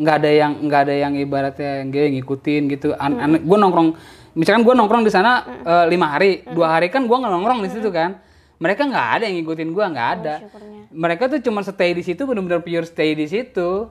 [0.00, 2.88] Nggak ada yang nggak ada yang ibaratnya yang gue ngikutin gitu.
[2.96, 3.92] An gue nongkrong,
[4.32, 7.70] misalkan gue nongkrong di sana eh, lima hari, dua hari kan gue nggak nongkrong di
[7.70, 8.16] situ kan.
[8.56, 10.34] Mereka nggak ada yang ngikutin gue, nggak ada.
[10.40, 10.82] syukurnya.
[10.88, 13.90] Mereka tuh cuma stay di situ, benar-benar pure stay di situ.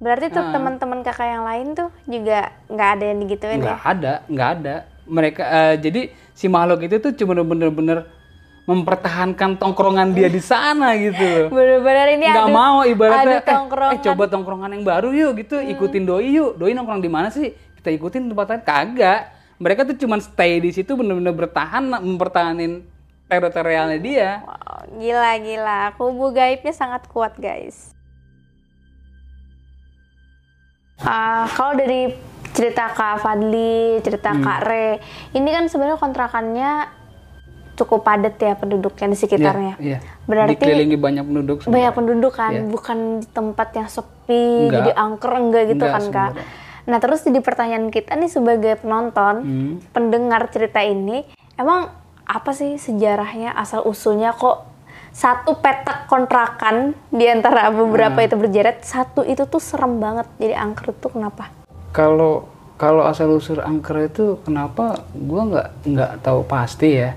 [0.00, 0.50] Berarti tuh Ah.
[0.50, 3.62] teman-teman kakak yang lain tuh juga nggak ada yang digituin ya?
[3.62, 4.74] nggak ada nggak ada
[5.04, 6.00] mereka eh, jadi
[6.32, 8.08] si makhluk itu tuh cuma bener-bener
[8.62, 13.92] mempertahankan tongkrongan dia di sana gitu Bener-bener ini nggak mau ibaratnya adu tongkrongan.
[13.92, 17.28] eh, eh coba tongkrongan yang baru yuk gitu ikutin doi yuk doi nongkrong di mana
[17.28, 19.20] sih kita ikutin tempat lain kagak
[19.56, 22.86] mereka tuh cuma stay di situ bener-bener bertahan mempertahanin
[23.26, 25.80] teritorialnya dia Wow, gila gila.
[25.94, 27.92] Kubu gaibnya sangat kuat guys.
[31.00, 32.12] Ah, kalau dari
[32.50, 34.42] cerita Kak Fadli, cerita Hmm.
[34.42, 34.88] Kak Re,
[35.32, 36.70] ini kan sebenarnya kontrakannya
[37.74, 39.80] cukup padat ya penduduknya di sekitarnya.
[39.80, 39.98] Iya, iya.
[40.22, 41.90] Berarti dikelilingi banyak penduduk banyak sebenarnya.
[41.90, 42.62] penduduk kan, Iya.
[42.68, 44.76] bukan di tempat yang sepi, Enggak.
[44.76, 46.08] jadi angker enggak gitu Enggak kan Kak.
[46.36, 46.44] sebenarnya.
[46.80, 49.72] Nah terus jadi pertanyaan kita nih sebagai penonton, Hmm.
[49.90, 51.24] pendengar cerita ini,
[51.54, 51.88] emang
[52.22, 54.69] apa sih sejarahnya asal usulnya kok
[55.10, 58.26] satu petak kontrakan di antara beberapa Hmm.
[58.30, 60.26] itu berjerat, satu itu tuh serem banget.
[60.38, 61.50] Jadi angker itu kenapa?
[61.90, 62.46] kalau
[62.78, 65.04] kalau asal usul angker itu kenapa?
[65.12, 67.12] Gua nggak nggak tahu pasti ya.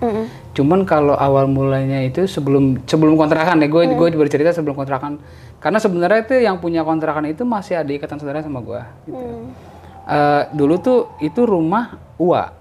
[0.52, 5.22] Cuman kalau awal mulanya itu sebelum sebelum kontrakan ya gue gue bercerita sebelum kontrakan.
[5.64, 9.24] Karena sebenarnya itu yang punya kontrakan itu masih ada ikatan saudara sama gua gitu.
[10.04, 12.52] Eh, dulu tuh itu rumah ua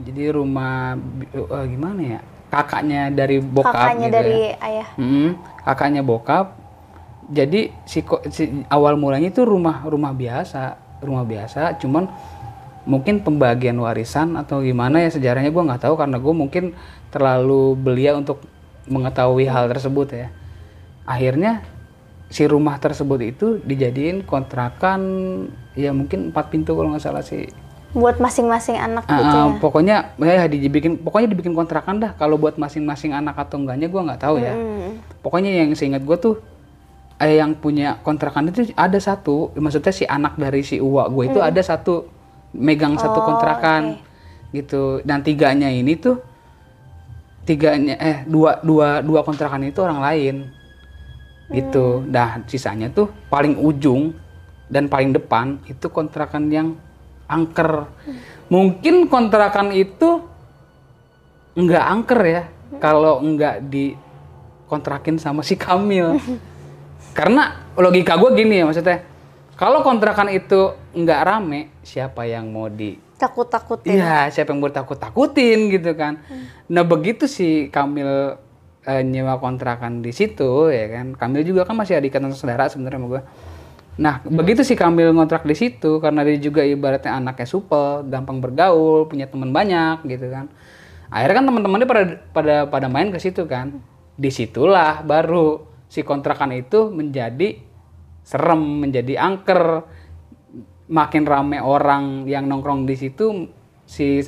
[0.00, 0.96] jadi rumah
[1.32, 2.20] eh, gimana ya
[2.52, 4.56] kakaknya dari bokap Kakaknya gitu dari ya.
[4.60, 4.88] ayah.
[5.00, 5.30] Mm,
[5.64, 6.46] kakaknya bokap.
[7.32, 11.80] Jadi si, si awal mulanya itu rumah rumah biasa, rumah biasa.
[11.80, 12.12] Cuman
[12.84, 16.64] mungkin pembagian warisan atau gimana ya sejarahnya gue nggak tahu karena gue mungkin
[17.08, 18.44] terlalu belia untuk
[18.84, 20.28] mengetahui hal tersebut ya.
[21.08, 21.64] Akhirnya
[22.28, 25.00] si rumah tersebut itu dijadiin kontrakan
[25.72, 27.48] ya mungkin empat pintu kalau nggak salah sih
[27.92, 29.60] Buat masing-masing anak Ah, gitu ah, ya.
[29.60, 32.16] pokoknya ya dibikin pokoknya dibikin kontrakan dah.
[32.16, 34.52] Kalau buat masing-masing anak atau enggaknya gua nggak tahu ya.
[34.56, 34.96] Hmm.
[35.20, 36.34] pokoknya yang seingat gue tuh
[37.20, 39.52] eh, yang punya kontrakan itu ada satu.
[39.54, 42.08] Maksudnya si anak dari si uwa gue itu ada satu
[42.56, 44.00] megang satu Oh, kontrakan
[44.50, 45.04] gitu.
[45.04, 46.16] Dan tiganya ini tuh
[47.44, 50.36] tiganya eh dua dua dua kontrakan itu orang lain.
[51.52, 52.08] Gitu.
[52.08, 54.16] Dah sisanya tuh paling ujung
[54.72, 56.68] dan paling depan itu kontrakan yang
[57.32, 57.88] angker
[58.52, 60.20] mungkin kontrakan itu
[61.56, 62.42] nggak angker ya
[62.76, 66.20] kalau nggak dikontrakin sama si Kamil
[67.18, 69.04] karena logika gue gini ya maksudnya
[69.56, 74.02] kalau kontrakan itu nggak rame siapa yang mau di Takut-takutin.
[74.02, 76.18] Iya, siapa yang mau takut takutin gitu kan.
[76.66, 78.34] Nah begitu si Kamil
[78.82, 81.14] eh, nyewa kontrakan di situ ya kan.
[81.14, 83.22] Kamil juga kan masih ada ikatan saudara sebenarnya sama gue.
[84.00, 89.04] Nah begitu si Kamil ngontrak di situ karena dia juga ibaratnya anaknya supel, gampang bergaul,
[89.04, 90.48] punya teman banyak gitu kan.
[91.12, 93.84] Akhirnya kan teman-temannya pada pada pada main ke situ kan.
[94.16, 97.60] Di situlah baru si kontrakan itu menjadi
[98.24, 99.84] serem, menjadi angker
[100.88, 103.48] makin rame orang yang nongkrong di situ
[103.84, 104.24] si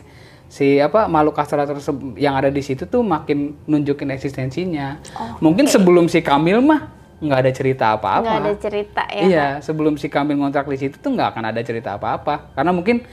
[0.48, 1.66] si apa makhluk kasar
[2.14, 5.02] yang ada di situ tuh makin nunjukin eksistensinya.
[5.42, 8.32] Mungkin sebelum si Kamil mah nggak ada cerita Nggak apa-apa.
[8.36, 9.22] ada cerita ya.
[9.22, 13.06] Iya, sebelum si Kamil ngontrak di situ tuh nggak akan ada cerita apa-apa karena mungkin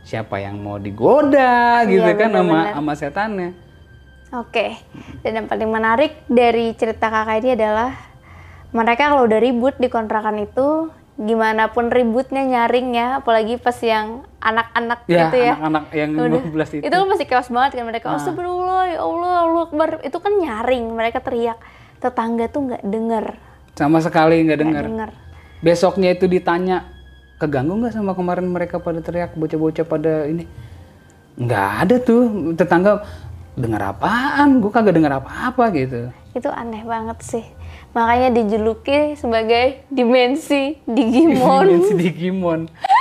[0.00, 3.50] siapa yang mau digoda gitu Iya, kan sama sama setannya.
[4.30, 4.76] Oke.
[5.20, 7.96] Dan yang paling menarik dari cerita kakak ini adalah
[8.70, 15.02] mereka kalau udah ribut di kontrakan itu gimana pun ributnya nyaringnya apalagi pas yang anak-anak
[15.04, 16.42] Ya, gitu ya anak-anak yang Udah.
[16.46, 16.82] 12 itu.
[16.84, 18.16] itu kan masih chaos banget kan mereka Ah.
[18.16, 21.58] astagfirullah ya Allah Allah Akbar itu kan nyaring mereka teriak
[21.98, 23.24] tetangga tuh nggak denger
[23.78, 25.10] Sama sekali nggak dengar.
[25.62, 26.90] Besoknya itu ditanya,
[27.38, 30.50] keganggu nggak sama kemarin mereka pada teriak bocah-bocah pada ini?
[31.38, 32.22] Nggak ada tuh
[32.58, 33.06] tetangga
[33.54, 34.58] dengar apaan?
[34.58, 36.10] Gue kagak dengar apa-apa gitu.
[36.36, 37.42] itu aneh banget sih
[37.90, 42.60] makanya dijuluki sebagai dimensi Digimon dimensi Digimon.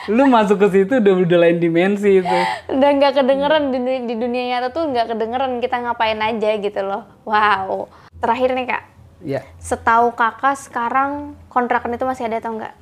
[0.09, 2.37] Lu masuk ke situ udah udah lain dimensi itu.
[2.65, 6.81] udah nggak kedengeran di, dunia- di dunia nyata tuh nggak kedengeran kita ngapain aja gitu
[6.81, 7.85] loh wow
[8.17, 8.83] terakhir nih kak
[9.17, 12.77] Ya, setahu kakak sekarang kontrakan itu masih ada atau enggak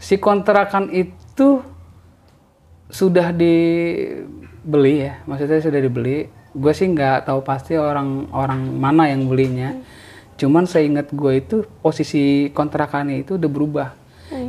[0.00, 1.60] si kontrakan itu
[2.90, 6.26] sudah dibeli ya, maksudnya sudah dibeli.
[6.50, 9.78] Gue sih nggak tahu pasti orang-orang mana yang belinya.
[10.34, 13.88] Cuman seingat gue itu posisi kontrakannya itu udah berubah.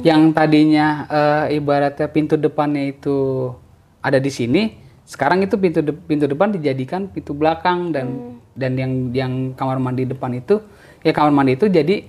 [0.01, 3.49] Yang tadinya eh, ibaratnya pintu depannya itu
[4.01, 4.73] ada di sini,
[5.05, 10.09] sekarang itu pintu de- pintu depan dijadikan pintu belakang dan dan yang yang kamar mandi
[10.09, 10.61] depan itu
[11.01, 12.05] ya kamar mandi itu jadi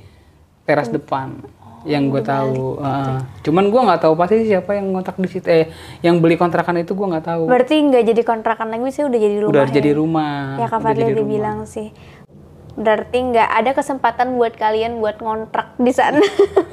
[0.62, 1.40] teras depan
[1.82, 2.78] yang gue tahu.
[2.78, 3.18] Heeh.
[3.42, 5.42] cuman gue nggak tahu pasti siapa yang ngontrak di situ.
[5.44, 5.66] Eh,
[5.98, 7.42] yang beli kontrakan itu gue nggak tahu.
[7.44, 9.72] berarti nggak jadi kontrakan lagi sih udah jadi rumah Udah ya?
[9.72, 10.38] jadi rumah.
[10.56, 11.26] ya kak Fadli udah rumah.
[11.28, 11.90] bilang sih
[12.72, 16.22] berarti nggak ada kesempatan buat kalian buat ngontrak di sana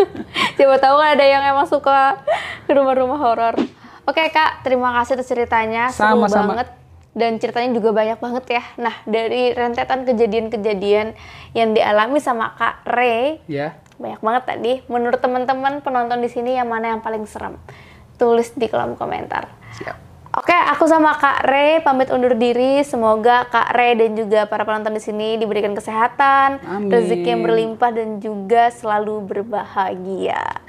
[0.56, 2.24] siapa tahu kan ada yang emang suka
[2.66, 3.56] rumah-rumah horor
[4.06, 6.56] oke kak terima kasih atas ceritanya seru Sama-sama.
[6.56, 6.68] banget
[7.12, 11.18] dan ceritanya juga banyak banget ya nah dari rentetan kejadian-kejadian
[11.52, 13.76] yang dialami sama kak Ray Ya.
[13.98, 14.74] banyak banget tadi.
[14.88, 17.60] Menurut teman-teman penonton di sini yang mana yang paling serem?
[18.16, 19.52] Tulis di kolom komentar.
[19.76, 19.98] Siap.
[20.30, 22.80] Oke, aku sama Kak Re pamit undur diri.
[22.86, 26.88] Semoga Kak Re dan juga para penonton di sini diberikan kesehatan, Amin.
[26.88, 30.62] rezeki yang berlimpah dan juga selalu berbahagia.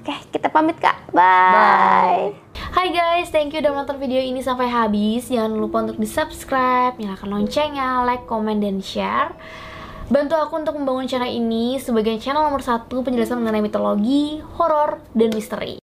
[0.00, 1.12] Oke, kita pamit Kak.
[1.12, 2.41] Bye.
[2.70, 5.26] Hai guys, thank you udah nonton video ini sampai habis.
[5.26, 9.34] Jangan lupa untuk di-subscribe, nyalakan loncengnya, like, komen, dan share.
[10.06, 15.34] Bantu aku untuk membangun channel ini sebagai channel nomor satu penjelasan mengenai mitologi, horor, dan
[15.34, 15.80] misteri.